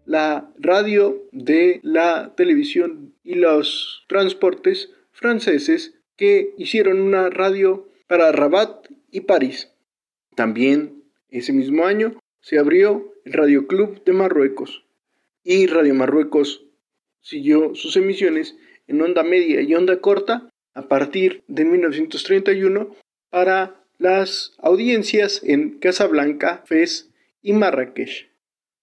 la 0.05 0.53
radio 0.59 1.23
de 1.31 1.79
la 1.81 2.35
televisión 2.37 3.15
y 3.23 3.33
los 3.33 4.05
transportes 4.07 4.91
franceses 5.11 5.95
que 6.17 6.53
hicieron 6.59 7.01
una 7.01 7.31
radio 7.31 7.89
para 8.05 8.31
Rabat 8.31 8.85
y 9.09 9.21
París. 9.21 9.71
También 10.35 11.01
ese 11.29 11.51
mismo 11.51 11.87
año 11.87 12.19
se 12.41 12.59
abrió 12.59 13.11
el 13.25 13.33
Radio 13.33 13.65
Club 13.65 14.03
de 14.03 14.13
Marruecos 14.13 14.85
y 15.43 15.65
Radio 15.65 15.95
Marruecos 15.95 16.63
siguió 17.21 17.73
sus 17.73 17.97
emisiones 17.97 18.55
en 18.85 19.01
onda 19.01 19.23
media 19.23 19.61
y 19.61 19.73
onda 19.73 19.99
corta 19.99 20.52
a 20.73 20.87
partir 20.87 21.43
de 21.47 21.65
1931 21.65 22.95
para 23.29 23.75
las 23.97 24.53
audiencias 24.59 25.41
en 25.43 25.79
Casablanca, 25.79 26.63
Fez 26.65 27.09
y 27.41 27.53
Marrakech. 27.53 28.29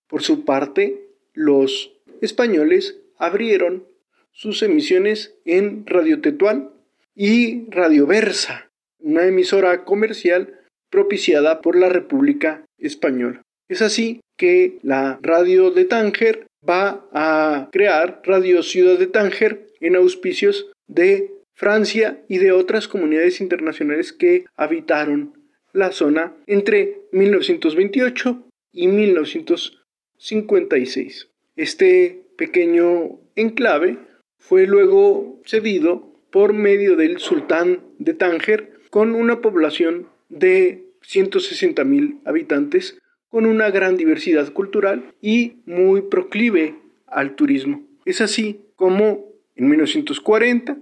Por 0.08 0.22
su 0.22 0.44
parte, 0.44 1.08
los 1.34 1.92
españoles 2.20 2.98
abrieron 3.18 3.84
sus 4.32 4.62
emisiones 4.62 5.34
en 5.44 5.86
Radio 5.86 6.20
Tetuán 6.20 6.70
y 7.14 7.68
Radio 7.70 8.06
Versa, 8.06 8.70
una 8.98 9.26
emisora 9.26 9.84
comercial 9.84 10.60
propiciada 10.90 11.60
por 11.60 11.76
la 11.76 11.88
República 11.88 12.64
Española. 12.78 13.42
Es 13.68 13.82
así 13.82 14.20
que 14.36 14.78
la 14.82 15.18
radio 15.22 15.70
de 15.70 15.84
Tánger 15.84 16.46
va 16.68 17.06
a 17.12 17.68
crear 17.70 18.22
Radio 18.24 18.62
Ciudad 18.62 18.98
de 18.98 19.06
Tánger 19.06 19.66
en 19.80 19.96
auspicios 19.96 20.70
de 20.88 21.30
Francia 21.60 22.24
y 22.26 22.38
de 22.38 22.50
otras 22.52 22.88
comunidades 22.88 23.42
internacionales 23.42 24.14
que 24.14 24.46
habitaron 24.56 25.34
la 25.74 25.92
zona 25.92 26.34
entre 26.46 27.02
1928 27.12 28.46
y 28.72 28.88
1956. 28.88 31.28
Este 31.56 32.22
pequeño 32.38 33.20
enclave 33.36 33.98
fue 34.38 34.66
luego 34.66 35.38
cedido 35.44 36.10
por 36.30 36.54
medio 36.54 36.96
del 36.96 37.18
sultán 37.18 37.82
de 37.98 38.14
Tánger 38.14 38.72
con 38.88 39.14
una 39.14 39.42
población 39.42 40.08
de 40.30 40.86
160.000 41.02 42.20
habitantes 42.24 42.96
con 43.28 43.44
una 43.44 43.68
gran 43.68 43.98
diversidad 43.98 44.50
cultural 44.54 45.12
y 45.20 45.56
muy 45.66 46.00
proclive 46.00 46.76
al 47.06 47.36
turismo. 47.36 47.86
Es 48.06 48.22
así 48.22 48.62
como 48.76 49.26
en 49.56 49.68
1940 49.68 50.78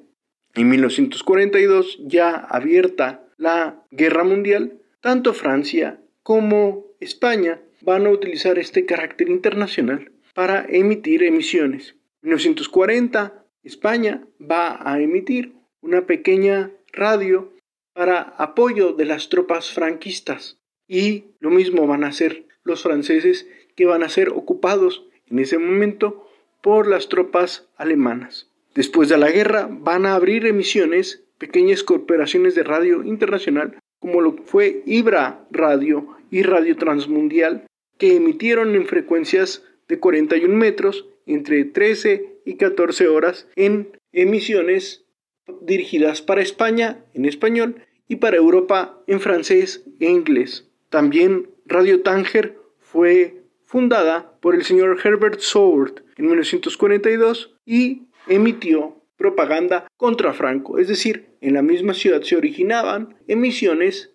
en 0.62 0.68
1942, 0.71 2.01
ya 2.05 2.35
abierta 2.35 3.25
la 3.37 3.85
guerra 3.90 4.25
mundial, 4.25 4.81
tanto 5.01 5.33
Francia 5.33 6.01
como 6.25 6.87
España 6.99 7.61
van 7.81 8.07
a 8.07 8.11
utilizar 8.11 8.59
este 8.59 8.85
carácter 8.85 9.29
internacional 9.29 10.11
para 10.35 10.66
emitir 10.68 11.23
emisiones. 11.23 11.94
En 12.23 12.31
1940, 12.31 13.44
España 13.62 14.27
va 14.40 14.81
a 14.83 15.01
emitir 15.01 15.53
una 15.81 16.07
pequeña 16.07 16.73
radio 16.92 17.53
para 17.92 18.21
apoyo 18.21 18.92
de 18.94 19.05
las 19.05 19.29
tropas 19.29 19.73
franquistas 19.73 20.59
y 20.88 21.27
lo 21.38 21.51
mismo 21.51 21.87
van 21.87 22.03
a 22.03 22.09
hacer 22.09 22.47
los 22.64 22.83
franceses 22.83 23.49
que 23.77 23.87
van 23.87 24.03
a 24.03 24.09
ser 24.09 24.31
ocupados 24.31 25.07
en 25.27 25.38
ese 25.38 25.59
momento 25.59 26.29
por 26.62 26.88
las 26.88 27.09
tropas 27.09 27.68
alemanas. 27.77 28.51
Después 28.79 29.09
de 29.09 29.19
la 29.19 29.33
guerra 29.33 29.69
van 29.69 30.07
a 30.07 30.14
abrir 30.14 30.47
emisiones 30.47 31.25
pequeñas 31.37 31.83
corporaciones 31.83 32.55
de 32.55 32.62
radio 32.62 33.03
internacional 33.03 33.77
como 33.99 34.21
lo 34.21 34.37
fue 34.45 34.85
Ibra 34.87 35.45
Radio 35.51 36.17
y 36.31 36.43
Radio 36.43 36.77
Transmundial 36.77 37.67
que 37.99 38.14
emitieron 38.14 38.77
en 38.77 38.87
frecuencias 38.87 39.64
de 39.88 39.99
41 39.99 40.55
metros 40.55 41.09
entre 41.27 41.64
13 41.64 42.43
y 42.45 42.55
14 42.55 43.09
horas 43.09 43.49
en 43.57 43.88
emisiones 44.12 45.05
dirigidas 45.61 46.23
para 46.23 46.41
España 46.41 47.05
en 47.14 47.25
español 47.25 47.83
y 48.07 48.14
para 48.14 48.37
Europa 48.37 49.03
en 49.09 49.19
francés 49.19 49.83
e 49.99 50.09
inglés. 50.09 50.69
También 50.88 51.51
Radio 51.67 52.03
Tánger 52.03 52.57
fue 52.79 53.43
fundada 53.64 54.38
por 54.41 54.55
el 54.55 54.62
señor 54.62 55.01
Herbert 55.03 55.41
Sword 55.41 56.05
en 56.17 56.27
1942 56.27 57.57
y 57.67 58.08
emitió 58.29 58.97
propaganda 59.17 59.87
contra 59.97 60.33
Franco, 60.33 60.79
es 60.79 60.88
decir, 60.88 61.27
en 61.41 61.55
la 61.55 61.62
misma 61.62 61.95
ciudad 61.95 62.23
se 62.23 62.37
originaban 62.37 63.17
emisiones 63.27 64.12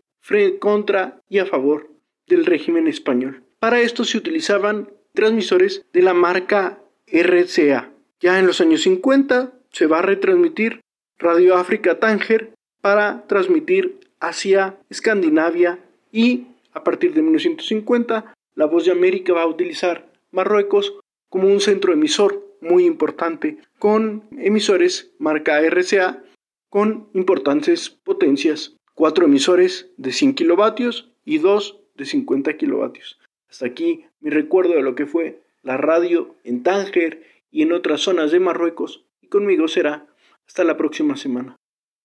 contra 0.59 1.21
y 1.29 1.39
a 1.39 1.45
favor 1.45 1.89
del 2.27 2.45
régimen 2.45 2.87
español. 2.87 3.43
Para 3.59 3.81
esto 3.81 4.05
se 4.05 4.17
utilizaban 4.17 4.89
transmisores 5.13 5.85
de 5.93 6.01
la 6.01 6.13
marca 6.13 6.79
RCA. 7.07 7.91
Ya 8.19 8.39
en 8.39 8.47
los 8.47 8.61
años 8.61 8.81
50 8.83 9.53
se 9.69 9.87
va 9.87 9.99
a 9.99 10.01
retransmitir 10.01 10.81
Radio 11.17 11.55
África 11.55 11.99
Tánger 11.99 12.53
para 12.81 13.25
transmitir 13.27 13.99
hacia 14.19 14.77
Escandinavia 14.89 15.79
y 16.11 16.47
a 16.73 16.83
partir 16.83 17.13
de 17.13 17.21
1950 17.21 18.33
la 18.55 18.65
Voz 18.65 18.85
de 18.85 18.91
América 18.91 19.33
va 19.33 19.43
a 19.43 19.47
utilizar 19.47 20.07
Marruecos 20.31 20.97
como 21.29 21.47
un 21.47 21.59
centro 21.59 21.93
emisor 21.93 22.42
muy 22.63 22.85
importante 22.85 23.57
con 23.77 24.23
emisores 24.31 25.11
marca 25.19 25.59
RCA 25.61 26.23
con 26.69 27.09
importantes 27.13 27.89
potencias, 27.91 28.75
cuatro 28.95 29.25
emisores 29.25 29.91
de 29.97 30.11
100 30.11 30.33
kilovatios 30.33 31.11
y 31.23 31.37
dos 31.37 31.79
de 31.95 32.05
50 32.05 32.57
kilovatios. 32.57 33.19
Hasta 33.47 33.67
aquí 33.67 34.05
mi 34.21 34.31
recuerdo 34.31 34.73
de 34.73 34.81
lo 34.81 34.95
que 34.95 35.05
fue 35.05 35.43
la 35.61 35.77
radio 35.77 36.35
en 36.43 36.63
Tánger 36.63 37.23
y 37.51 37.61
en 37.61 37.73
otras 37.73 38.01
zonas 38.01 38.31
de 38.31 38.39
Marruecos 38.39 39.05
y 39.21 39.27
conmigo 39.27 39.67
será 39.67 40.07
hasta 40.47 40.63
la 40.63 40.75
próxima 40.75 41.15
semana. 41.15 41.55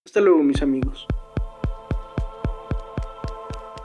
Hasta 0.05 0.21
luego 0.21 0.43
mis 0.43 0.61
amigos. 0.61 1.07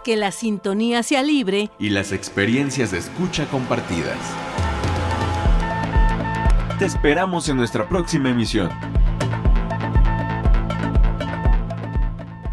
Que 0.04 0.18
la 0.18 0.34
sintonía 0.34 1.02
sea 1.02 1.24
libre 1.24 1.70
y 1.80 1.92
las 1.92 2.12
experiencias 2.12 2.92
de 2.92 2.98
escucha 2.98 3.50
compartidas. 3.50 4.53
Te 6.80 6.86
esperamos 6.86 7.48
en 7.50 7.58
nuestra 7.58 7.88
próxima 7.88 8.30
emisión. 8.32 8.70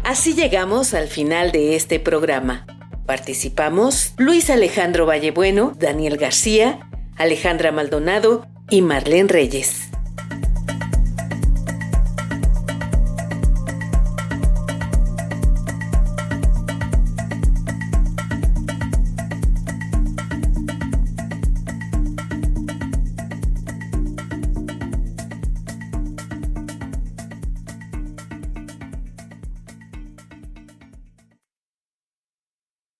Así 0.03 0.33
llegamos 0.33 0.93
al 0.93 1.07
final 1.07 1.51
de 1.51 1.75
este 1.75 1.99
programa. 1.99 2.65
Participamos 3.07 4.13
Luis 4.17 4.49
Alejandro 4.49 5.05
Vallebueno, 5.05 5.73
Daniel 5.77 6.17
García, 6.17 6.87
Alejandra 7.17 7.71
Maldonado 7.71 8.45
y 8.69 8.81
Marlene 8.83 9.27
Reyes. 9.27 9.90